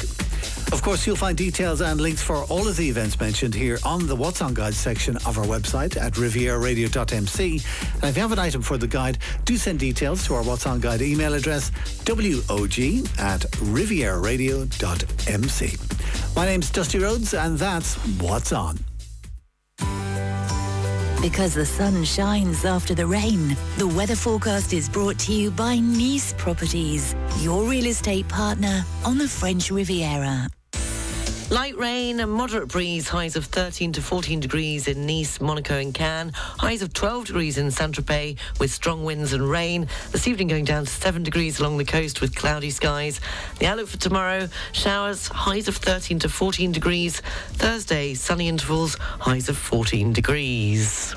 [0.73, 4.07] Of course, you'll find details and links for all of the events mentioned here on
[4.07, 7.61] the What's On Guide section of our website at rivieraradio.mc.
[7.95, 10.67] And if you have an item for the guide, do send details to our What's
[10.67, 11.71] On Guide email address,
[12.09, 12.21] wog
[13.19, 16.37] at rivieraradio.mc.
[16.37, 18.79] My name's Dusty Rhodes, and that's What's On.
[21.21, 25.79] Because the sun shines after the rain, the weather forecast is brought to you by
[25.79, 30.49] Nice Properties, your real estate partner on the French Riviera.
[31.51, 35.93] Light rain and moderate breeze, highs of 13 to 14 degrees in Nice, Monaco and
[35.93, 39.89] Cannes, highs of 12 degrees in Saint-Tropez with strong winds and rain.
[40.13, 43.21] This evening going down to 7 degrees along the coast with cloudy skies.
[43.59, 47.21] The outlook for tomorrow, showers, highs of 13 to 14 degrees.
[47.55, 51.17] Thursday, sunny intervals, highs of 14 degrees.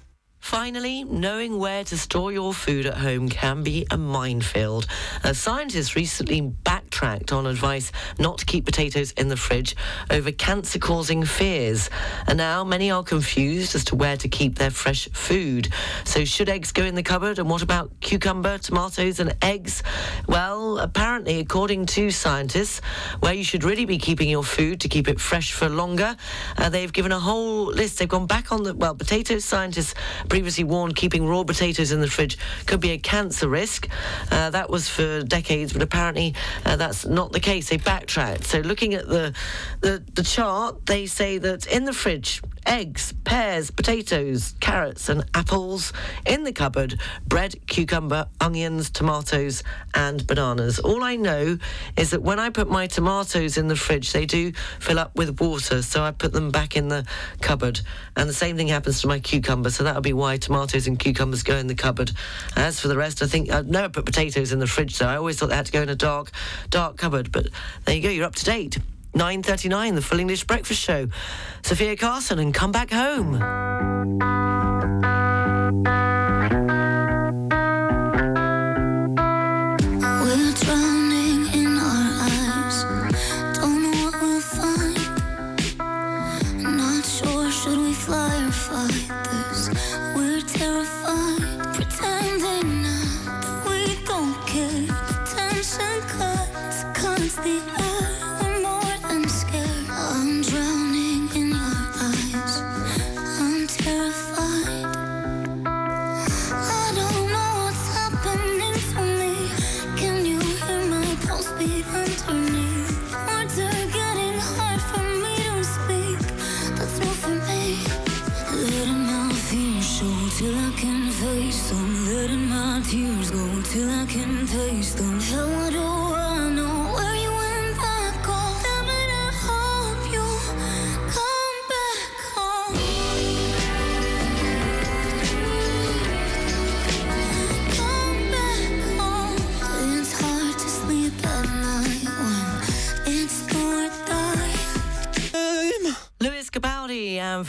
[0.41, 4.87] Finally, knowing where to store your food at home can be a minefield.
[5.23, 9.75] A scientist recently backtracked on advice not to keep potatoes in the fridge
[10.09, 11.91] over cancer causing fears.
[12.27, 15.69] And now many are confused as to where to keep their fresh food.
[16.03, 17.37] So, should eggs go in the cupboard?
[17.37, 19.83] And what about cucumber, tomatoes, and eggs?
[20.27, 22.81] Well, apparently, according to scientists,
[23.19, 26.17] where you should really be keeping your food to keep it fresh for longer,
[26.57, 27.99] uh, they've given a whole list.
[27.99, 29.93] They've gone back on the, well, potato scientists
[30.31, 33.89] previously warned keeping raw potatoes in the fridge could be a cancer risk.
[34.31, 36.33] Uh, that was for decades, but apparently
[36.65, 37.67] uh, that's not the case.
[37.67, 38.45] They backtracked.
[38.45, 39.33] So looking at the,
[39.81, 45.93] the the chart, they say that in the fridge, eggs, pears, potatoes, carrots, and apples.
[46.25, 49.63] In the cupboard, bread, cucumber, onions, tomatoes,
[49.93, 50.79] and bananas.
[50.79, 51.57] All I know
[51.97, 55.39] is that when I put my tomatoes in the fridge, they do fill up with
[55.39, 57.05] water, so I put them back in the
[57.41, 57.81] cupboard.
[58.15, 60.99] And the same thing happens to my cucumber, so that would be why tomatoes and
[60.99, 62.11] cucumbers go in the cupboard.
[62.55, 65.17] As for the rest, I think I've never put potatoes in the fridge, so I
[65.17, 66.31] always thought they had to go in a dark,
[66.69, 67.31] dark cupboard.
[67.31, 67.47] But
[67.85, 68.77] there you go, you're up to date.
[69.13, 71.07] 9.39, the Full English Breakfast Show.
[71.63, 73.39] Sofia Carson and Come Back Home.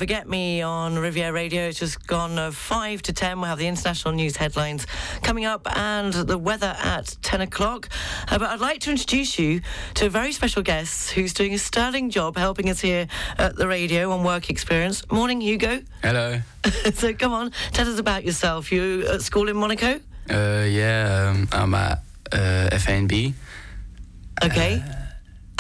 [0.03, 1.69] Forget Me on Riviera Radio.
[1.69, 3.39] It's just gone uh, 5 to 10.
[3.39, 4.85] We'll have the international news headlines
[5.23, 7.89] coming up and the weather at 10 o'clock.
[8.27, 9.61] Uh, but I'd like to introduce you
[9.95, 13.07] to a very special guest who's doing a sterling job helping us here
[13.39, 15.09] at the radio on work experience.
[15.09, 15.83] Morning, Hugo.
[16.03, 16.41] Hello.
[16.95, 18.73] so come on, tell us about yourself.
[18.73, 20.01] You at school in Monaco?
[20.29, 21.99] Uh, yeah, um, I'm at
[22.33, 23.35] uh, FNB.
[24.43, 24.83] Okay.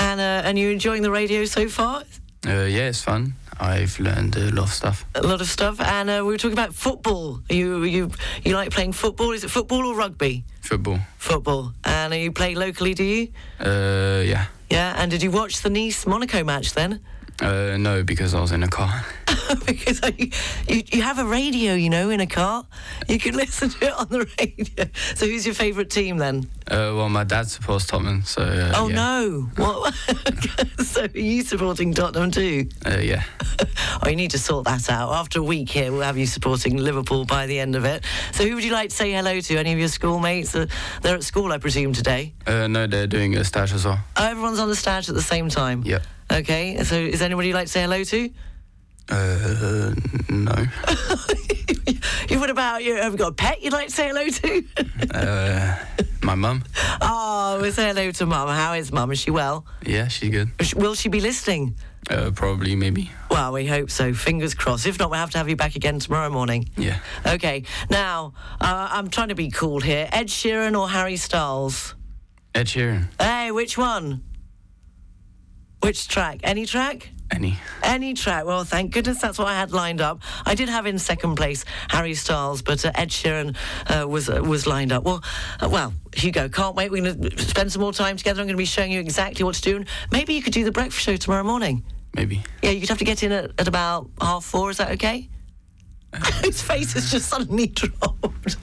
[0.01, 2.03] and uh, and you enjoying the radio so far?
[2.45, 3.35] Uh, yeah, it's fun.
[3.61, 5.05] I've learned a lot of stuff.
[5.15, 5.81] A lot of stuff.
[5.81, 7.41] And uh, we were talking about football.
[7.49, 8.11] You you
[8.45, 9.33] you like playing football?
[9.33, 10.45] Is it football or rugby?
[10.61, 11.01] Football.
[11.19, 11.73] Football.
[11.85, 13.29] And you play locally, do you?
[13.61, 14.47] Uh, yeah.
[14.71, 14.95] Yeah.
[14.97, 17.01] And did you watch the Nice Monaco match then?
[17.43, 19.05] Uh, no, because I was in a car.
[19.67, 20.31] because you,
[20.69, 22.65] you you have a radio, you know, in a car.
[23.09, 24.85] You can listen to it on the radio.
[25.17, 26.49] So who's your favourite team then?
[26.71, 28.95] Uh, well, my dad supports Tottenham, so uh, oh yeah.
[28.95, 29.51] no!
[29.57, 29.95] What?
[30.85, 32.69] so are you supporting Tottenham too?
[32.87, 33.25] Uh, yeah.
[34.03, 35.13] Oh, you need to sort that out.
[35.13, 38.05] After a week here, we'll have you supporting Liverpool by the end of it.
[38.33, 39.57] So who would you like to say hello to?
[39.57, 40.55] Any of your schoolmates?
[40.55, 40.67] Uh,
[41.03, 42.33] they're at school, I presume, today.
[42.47, 43.99] Uh, no, they're doing a stage as well.
[44.17, 45.83] Oh, everyone's on the stage at the same time.
[45.85, 46.03] Yep.
[46.33, 46.83] Okay.
[46.85, 48.31] So is anybody you'd like to say hello to?
[49.09, 49.95] Uh,
[50.31, 50.67] no.
[52.29, 52.97] You, what about you?
[52.97, 54.65] Have you got a pet you'd like to say hello to?
[55.15, 55.77] uh,
[56.23, 56.63] my mum.
[57.03, 58.49] oh, we'll say hello to Mum.
[58.49, 59.11] How is Mum?
[59.11, 59.67] Is she well?
[59.85, 60.51] Yeah, she's good.
[60.75, 61.75] Will she be listening?
[62.09, 63.11] Uh, probably, maybe.
[63.31, 64.15] Well, we hope so.
[64.15, 64.87] Fingers crossed.
[64.87, 66.71] If not, we'll have to have you back again tomorrow morning.
[66.77, 67.01] Yeah.
[67.27, 67.65] Okay.
[67.91, 70.09] Now, uh, I'm trying to be cool here.
[70.11, 71.95] Ed Sheeran or Harry Styles?
[72.55, 73.09] Ed Sheeran.
[73.21, 74.23] Hey, which one?
[75.83, 76.41] Which track?
[76.45, 77.11] Any track?
[77.33, 77.59] Any.
[77.83, 78.45] Any track.
[78.45, 80.21] Well, thank goodness that's what I had lined up.
[80.45, 83.57] I did have in second place Harry Styles, but uh, Ed Sheeran
[83.87, 85.03] uh, was uh, was lined up.
[85.03, 85.25] Well,
[85.61, 86.91] uh, well, Hugo, can't wait.
[86.91, 88.41] We're going to spend some more time together.
[88.41, 89.77] I'm going to be showing you exactly what to do.
[89.77, 91.83] And maybe you could do the breakfast show tomorrow morning.
[92.15, 92.43] Maybe.
[92.63, 94.71] Yeah, you'd have to get in at, at about half four.
[94.71, 95.29] Is that okay?
[96.45, 98.57] His face has just suddenly dropped.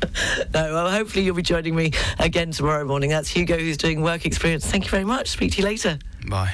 [0.53, 3.09] no, well, hopefully you'll be joining me again tomorrow morning.
[3.09, 4.67] That's Hugo who's doing work experience.
[4.67, 5.29] Thank you very much.
[5.29, 5.97] Speak to you later.
[6.29, 6.53] Bye.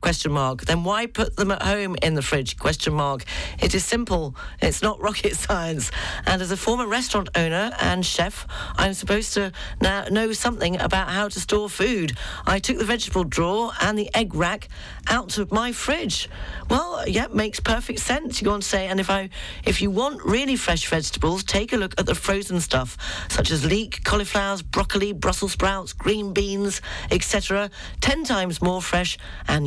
[0.00, 0.62] Question mark.
[0.62, 2.56] Then why put them at home in the fridge?
[2.56, 3.24] Question mark.
[3.60, 4.36] It is simple.
[4.62, 5.90] It's not rocket science.
[6.24, 8.46] And as a former restaurant owner and chef,
[8.76, 9.52] I'm supposed to
[9.82, 12.16] now know something about how to store food.
[12.46, 14.68] I took the vegetable drawer and the egg rack
[15.08, 16.28] out of my fridge.
[16.70, 18.40] Well, yeah, makes perfect sense.
[18.40, 19.30] You go on to say, and if I,
[19.64, 22.96] if you want really fresh vegetables, take a look at the frozen stuff,
[23.28, 26.80] such as leek, cauliflowers, broccoli, Brussels sprouts, green beans,
[27.10, 27.70] etc.
[28.00, 29.18] Ten times more fresh
[29.48, 29.66] and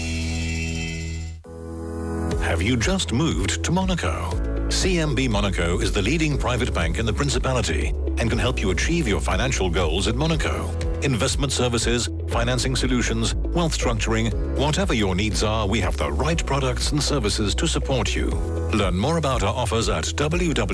[2.41, 4.29] Have you just moved to Monaco?
[4.67, 9.07] CMB Monaco is the leading private bank in the Principality and can help you achieve
[9.07, 10.69] your financial goals in Monaco.
[11.01, 16.91] Investment services, financing solutions, wealth structuring, whatever your needs are, we have the right products
[16.91, 18.29] and services to support you.
[18.73, 20.71] Learn more about our offers at www.cmb.mc.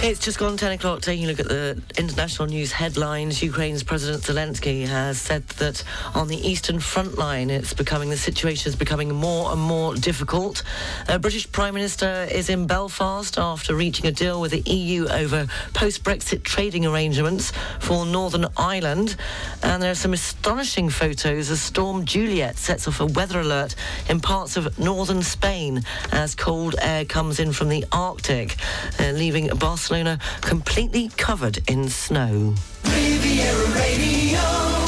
[0.00, 3.42] It's just gone 10 o'clock, taking a look at the international news headlines.
[3.42, 5.82] Ukraine's President Zelensky has said that
[6.14, 10.62] on the eastern front line, it's becoming, the situation is becoming more and more difficult.
[11.08, 15.48] A British Prime Minister is in Belfast after reaching a deal with the EU over
[15.74, 19.16] post-Brexit trading arrangements for Northern Ireland.
[19.64, 23.74] And there are some astonishing photos as Storm Juliet sets off a weather alert
[24.08, 28.54] in parts of northern Spain as cold air comes in from the Arctic,
[29.00, 29.50] uh, leaving
[29.88, 32.54] Barcelona completely covered in snow.
[32.84, 34.87] Riviera Radio.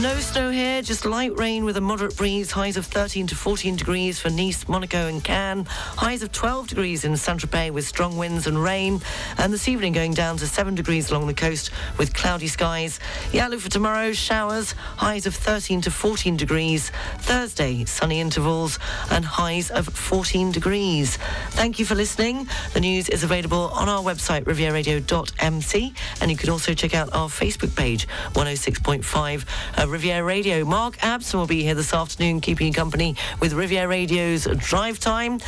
[0.00, 2.50] No snow here, just light rain with a moderate breeze.
[2.50, 5.66] Highs of 13 to 14 degrees for Nice, Monaco, and Cannes.
[5.68, 9.02] Highs of 12 degrees in Saint Tropez with strong winds and rain.
[9.36, 12.98] And this evening going down to 7 degrees along the coast with cloudy skies.
[13.34, 16.90] Outlook for tomorrow showers, highs of 13 to 14 degrees.
[17.18, 18.78] Thursday, sunny intervals
[19.10, 21.18] and highs of 14 degrees.
[21.50, 22.48] Thank you for listening.
[22.72, 25.94] The news is available on our website, rivieraradio.mc.
[26.22, 29.44] And you can also check out our Facebook page, 106.5
[29.76, 30.64] uh, Riviera Radio.
[30.64, 35.40] Mark Abson will be here this afternoon, keeping you company with Riviera Radio's Drive Time.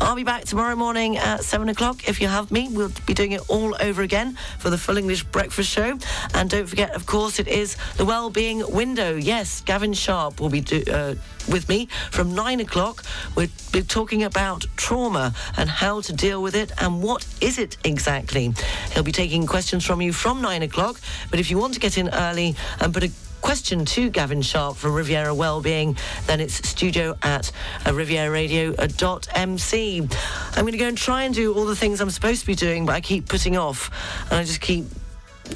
[0.00, 2.08] I'll be back tomorrow morning at 7 o'clock.
[2.08, 5.24] If you have me, we'll be doing it all over again for the Full English
[5.24, 5.98] Breakfast Show.
[6.34, 9.16] And don't forget, of course, it is the Wellbeing Window.
[9.16, 11.14] Yes, Gavin Sharp will be do, uh,
[11.50, 13.04] with me from 9 o'clock.
[13.36, 17.76] We'll be talking about trauma and how to deal with it and what is it
[17.84, 18.54] exactly.
[18.92, 21.00] He'll be taking questions from you from 9 o'clock.
[21.30, 23.10] But if you want to get in early and put a
[23.40, 25.96] question to Gavin Sharp from Riviera Wellbeing,
[26.26, 27.50] then it's studio at
[27.86, 30.00] uh, rivieraradio.mc.
[30.00, 32.54] I'm going to go and try and do all the things I'm supposed to be
[32.54, 33.90] doing, but I keep putting off
[34.30, 34.84] and I just keep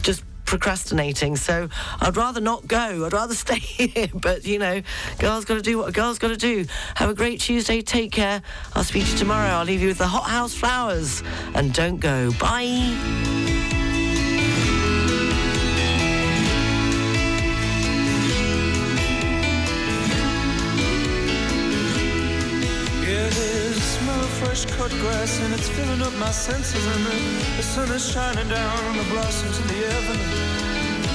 [0.03, 1.37] just procrastinating.
[1.37, 1.69] So
[2.01, 3.07] I'd rather not go.
[3.07, 4.09] I'd rather stay here.
[4.15, 4.83] But, you know,
[5.19, 6.67] girls got to do what a girl's got to do.
[6.95, 7.83] Have a great Tuesday.
[7.83, 8.43] Take care.
[8.75, 9.49] I'll speak to you tomorrow.
[9.49, 11.23] I'll leave you with the Hothouse Flowers.
[11.55, 12.31] And don't go.
[12.39, 13.74] Bye.
[24.65, 26.85] Cut grass and it's filling up my senses.
[26.87, 27.17] And the,
[27.57, 30.65] the sun is shining down on the blossoms in the avenue.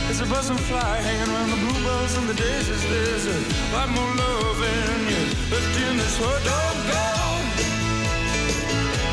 [0.05, 2.84] There's a buzzing fly hanging around the bluebells and the daisies.
[2.89, 3.38] There's a
[3.73, 5.23] lot more love in you.
[5.51, 7.05] Left in this world, don't go.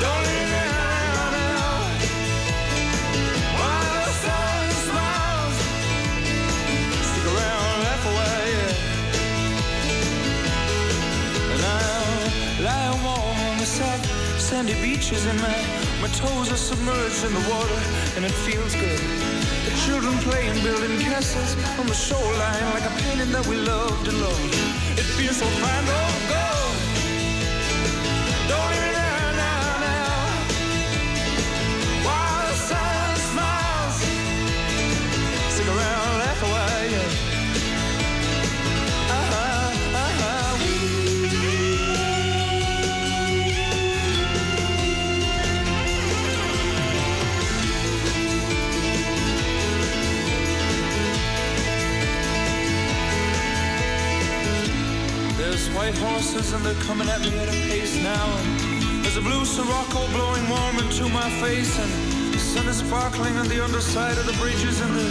[0.00, 0.75] Don't leave
[14.66, 15.56] sandy beaches and my,
[16.02, 17.80] my toes are submerged in the water
[18.16, 18.98] and it feels good.
[19.64, 24.20] The children playing, building castles on the shoreline like a painting that we loved and
[24.20, 24.55] loved.
[24.98, 26.47] It feels so fine, don't go.
[28.48, 28.95] Don't leave
[55.86, 58.26] white horses and they're coming at me at a pace now.
[58.38, 61.78] And there's a blue Sirocco blowing warm into my face.
[61.78, 61.90] And
[62.34, 64.80] the sun is sparkling on the underside of the bridges.
[64.80, 65.08] And the,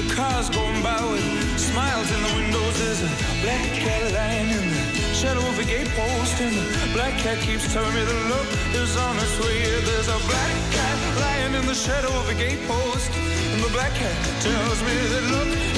[0.00, 1.24] the cars going by with
[1.56, 2.74] smiles in the windows.
[2.76, 3.10] There's a
[3.40, 6.36] black cat lying in the shadow of a gatepost.
[6.44, 9.64] And the black cat keeps telling me that look is on its way.
[9.88, 13.08] There's a black cat lying in the shadow of a gatepost.
[13.52, 15.68] And the black cat tells me that look